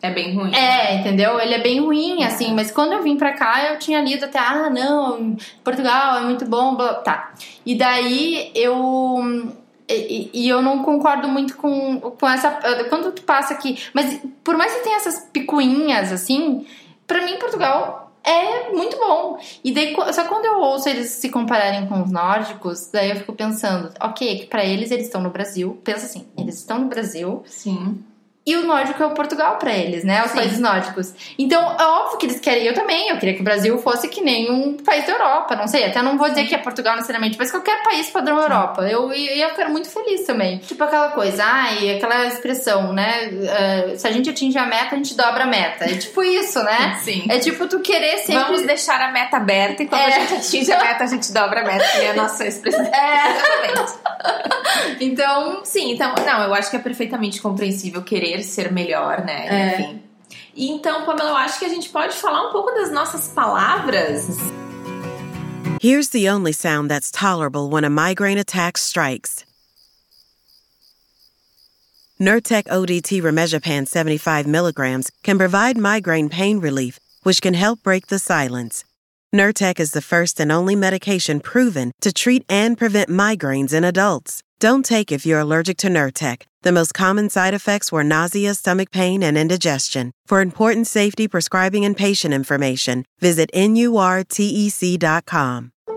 [0.00, 0.54] é bem ruim.
[0.54, 1.38] É, entendeu?
[1.38, 4.38] Ele é bem ruim, assim, mas quando eu vim pra cá, eu tinha lido até,
[4.38, 7.34] ah, não, Portugal é muito bom, blá, tá.
[7.64, 9.52] E daí eu
[9.94, 12.50] E, e, eu não concordo muito com, com essa.
[12.88, 13.78] Quando tu passa aqui.
[13.92, 16.66] Mas por mais que tenha essas picuinhas, assim,
[17.06, 19.38] para mim, Portugal é muito bom.
[19.64, 23.32] E daí, só quando eu ouço eles se compararem com os nórdicos, daí eu fico
[23.32, 25.80] pensando, ok, que pra eles eles estão no Brasil.
[25.82, 27.42] Pensa assim, eles estão no Brasil.
[27.46, 28.02] Sim.
[28.44, 30.24] E o nórdico é o Portugal para eles, né?
[30.24, 30.38] Os Sim.
[30.38, 31.14] países nórdicos.
[31.38, 32.64] Então, é óbvio que eles querem.
[32.64, 35.54] Eu também, eu queria que o Brasil fosse que nem um país da Europa.
[35.54, 38.42] Não sei, até não vou dizer que é Portugal necessariamente, mas qualquer país padrão Sim.
[38.42, 38.82] Europa.
[38.82, 40.58] Eu, eu quero muito feliz também.
[40.58, 43.30] Tipo aquela coisa, ai, aquela expressão, né?
[43.30, 45.84] Uh, se a gente atinge a meta, a gente dobra a meta.
[45.84, 46.98] É tipo isso, né?
[47.04, 47.26] Sim.
[47.28, 48.42] É tipo tu querer sempre.
[48.42, 50.16] Vamos deixar a meta aberta e quando é.
[50.16, 52.84] a gente atinge a meta, a gente dobra a meta, que é a nossa expressão.
[52.86, 53.22] É.
[53.70, 53.98] Exatamente.
[55.00, 55.64] então.
[55.64, 59.46] Sim, então, não, eu acho que é perfeitamente compreensível querer ser melhor melhor, né?
[59.48, 59.80] É.
[59.80, 60.02] Enfim.
[60.54, 64.26] E então, Pamela, eu acho que a gente pode falar um pouco das nossas palavras.
[65.80, 69.44] Here's the only sound that's tolerable when a migraine attack strikes.
[72.20, 78.18] Nurtec ODT Remegipant 75 milligrams can provide migraine pain relief, which can help break the
[78.18, 78.84] silence.
[79.34, 84.42] Nurtec is the first and only medication proven to treat and prevent migraines in adults.
[84.62, 86.42] Don't take if you're allergic to Nurtec.
[86.62, 90.12] The most common side effects were nausea, stomach pain, and indigestion.
[90.24, 93.82] For important safety, prescribing, and patient information, visit NURTEC.com.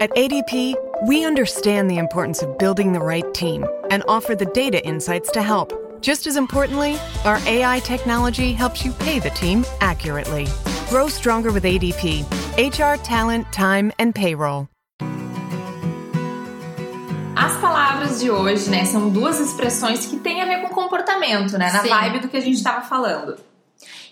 [0.01, 0.73] At ADP,
[1.07, 5.43] we understand the importance of building the right team and offer the data insights to
[5.43, 6.01] help.
[6.01, 10.47] Just as importantly, our AI technology helps you pay the team accurately.
[10.89, 12.25] Grow stronger with ADP
[12.57, 14.67] HR, talent, time, and payroll.
[17.65, 21.71] As palavras de hoje, né, são duas expressões que têm a ver com comportamento, né?
[21.71, 21.89] Na Sim.
[21.89, 23.37] vibe do que a gente estava falando.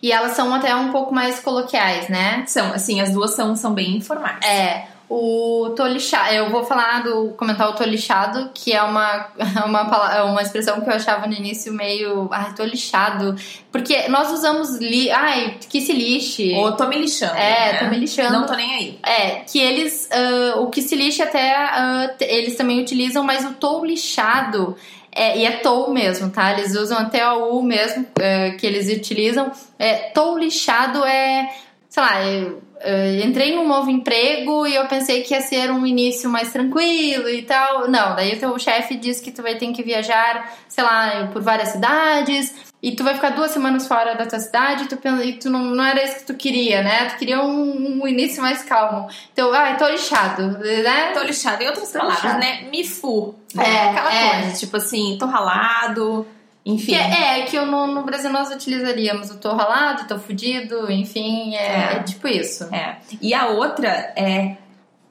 [0.01, 2.43] E elas são até um pouco mais coloquiais, né?
[2.45, 4.43] São, assim, as duas são, são bem informais.
[4.45, 4.87] É.
[5.15, 9.27] O tô lixado, eu vou falar do comentar o tô lixado, que é uma,
[9.63, 12.27] uma, uma expressão que eu achava no início meio.
[12.31, 13.35] Ai, tô lixado.
[13.71, 16.55] Porque nós usamos li, ai, que se lixe.
[16.55, 17.35] Ou tô me lixando.
[17.35, 17.77] É, né?
[17.77, 18.33] tô me lixando.
[18.33, 18.99] Não tô nem aí.
[19.03, 20.09] É, que eles.
[20.11, 24.75] Uh, o que se lixe até uh, eles também utilizam, mas o tô lixado.
[25.15, 26.53] É, e é tou mesmo, tá?
[26.53, 29.51] Eles usam até o U mesmo, uh, que eles utilizam.
[29.77, 31.53] É, tou lixado é,
[31.87, 32.51] sei lá, é,
[32.83, 37.29] uh, entrei num novo emprego e eu pensei que ia ser um início mais tranquilo
[37.29, 37.89] e tal.
[37.89, 41.41] Não, daí o teu chefe diz que tu vai ter que viajar, sei lá, por
[41.41, 45.33] várias cidades e tu vai ficar duas semanas fora da tua cidade e tu, e
[45.33, 47.05] tu não, não era isso que tu queria, né?
[47.05, 49.07] Tu queria um, um início mais calmo.
[49.31, 51.11] Então, ah, tô lixado, né?
[51.13, 51.63] Tô lixado.
[51.63, 52.39] E outras tô palavras, lixado.
[52.39, 52.69] né?
[52.69, 53.35] Me fu.
[53.57, 54.41] É, aquela é.
[54.41, 56.27] coisa, tipo assim, tô ralado
[56.65, 56.93] enfim.
[56.93, 61.55] Que é, é, que no, no Brasil nós utilizaríamos o tô ralado, tô fudido, enfim,
[61.55, 61.93] é, é.
[61.95, 62.63] é tipo isso.
[62.73, 62.97] É.
[63.21, 64.57] E a outra é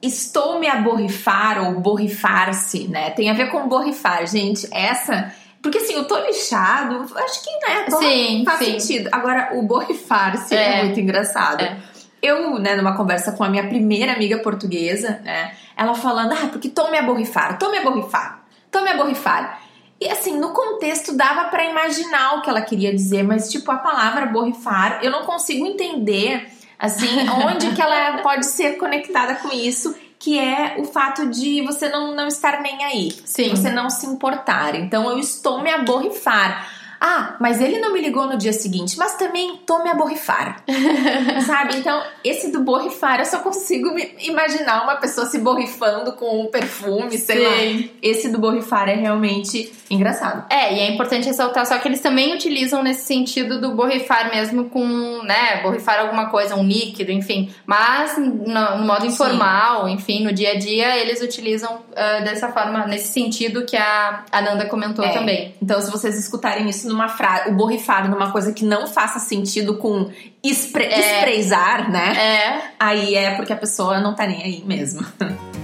[0.01, 3.11] estou me a borrifar ou borrifar-se, né?
[3.11, 4.67] Tem a ver com borrifar, gente.
[4.71, 5.33] Essa.
[5.61, 7.85] Porque assim, o tô lixado, acho que, né?
[7.97, 8.79] sim, faz sim.
[8.79, 9.09] sentido.
[9.13, 10.79] Agora, o borrifar-se é.
[10.79, 10.83] é.
[10.83, 11.61] muito engraçado.
[11.63, 11.77] É.
[12.21, 15.53] Eu, né, numa conversa com a minha primeira amiga portuguesa, né?
[15.75, 18.97] Ela falando, ah, porque tô me a borrifar, tô me a borrifar, tô me a
[18.97, 19.62] borrifar.
[20.03, 23.77] E assim, no contexto dava para imaginar o que ela queria dizer, mas tipo a
[23.77, 27.07] palavra borrifar, eu não consigo entender assim
[27.47, 32.13] onde que ela pode ser conectada com isso, que é o fato de você não,
[32.13, 33.51] não estar nem aí, Sim.
[33.51, 34.75] você não se importar.
[34.75, 36.67] Então eu estou me a borrifar.
[37.05, 40.63] Ah, mas ele não me ligou no dia seguinte, mas também tome a borrifar.
[41.45, 41.75] Sabe?
[41.75, 47.17] Então, esse do borrifar, eu só consigo imaginar uma pessoa se borrifando com um perfume,
[47.17, 47.43] sei Sim.
[47.43, 47.89] lá.
[48.01, 50.45] Esse do borrifar é realmente engraçado.
[50.49, 54.69] É, e é importante ressaltar só que eles também utilizam nesse sentido do borrifar mesmo
[54.69, 57.53] com, né, borrifar alguma coisa, um líquido, enfim.
[57.65, 59.93] Mas no, no modo informal, Sim.
[59.93, 64.67] enfim, no dia a dia, eles utilizam uh, dessa forma, nesse sentido que a Ananda
[64.67, 65.09] comentou é.
[65.09, 65.53] também.
[65.61, 69.77] Então, se vocês escutarem isso numa frase, o borrifar numa coisa que não faça sentido
[69.77, 70.09] com
[70.43, 71.17] espre é.
[71.17, 72.13] espreizar, né?
[72.17, 72.61] É.
[72.79, 75.05] Aí é porque a pessoa não tá nem aí mesmo.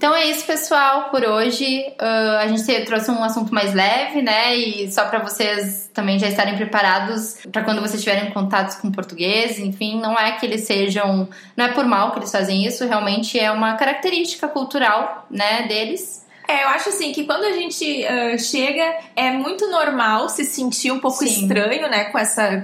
[0.00, 1.92] Então é isso, pessoal, por hoje.
[2.00, 4.56] Uh, a gente trouxe um assunto mais leve, né?
[4.56, 9.58] E só para vocês também já estarem preparados para quando vocês tiverem contatos com português.
[9.58, 11.28] Enfim, não é que eles sejam.
[11.54, 16.26] Não é por mal que eles fazem isso, realmente é uma característica cultural, né, deles.
[16.48, 20.92] É, eu acho assim que quando a gente uh, chega, é muito normal se sentir
[20.92, 21.42] um pouco Sim.
[21.42, 22.56] estranho, né, com essa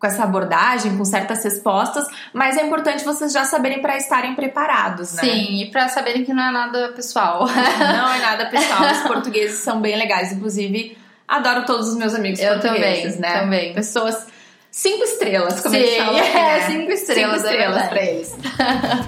[0.00, 5.12] com essa abordagem, com certas respostas, mas é importante vocês já saberem para estarem preparados,
[5.12, 5.22] né?
[5.22, 7.46] Sim, e para saberem que não é nada pessoal.
[7.46, 8.80] Não é nada pessoal.
[8.90, 10.96] Os portugueses são bem legais, inclusive
[11.28, 13.40] adoro todos os meus amigos Eu portugueses, também, né?
[13.40, 13.74] Também.
[13.74, 14.26] Pessoas
[14.70, 16.18] cinco estrelas, como Sim, eles falam.
[16.18, 16.66] aqui, é, né?
[16.66, 17.88] cinco estrelas, Cinco é estrelas verdade.
[17.90, 18.34] pra eles.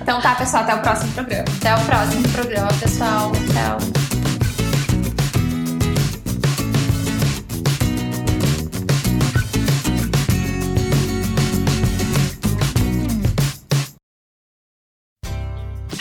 [0.03, 1.45] então tá, pessoal, até o próximo programa.
[1.59, 3.33] Até o próximo programa, pessoal.
[3.33, 4.12] Tchau.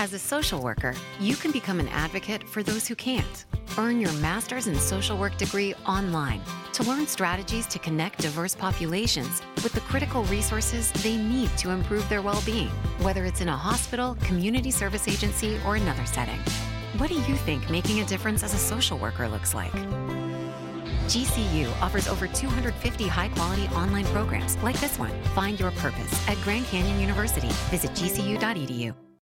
[0.01, 3.45] As a social worker, you can become an advocate for those who can't.
[3.77, 6.41] Earn your master's in social work degree online
[6.73, 12.09] to learn strategies to connect diverse populations with the critical resources they need to improve
[12.09, 12.69] their well being,
[13.03, 16.39] whether it's in a hospital, community service agency, or another setting.
[16.97, 19.71] What do you think making a difference as a social worker looks like?
[21.11, 25.11] GCU offers over 250 high quality online programs like this one.
[25.35, 27.49] Find your purpose at Grand Canyon University.
[27.69, 28.95] Visit gcu.edu.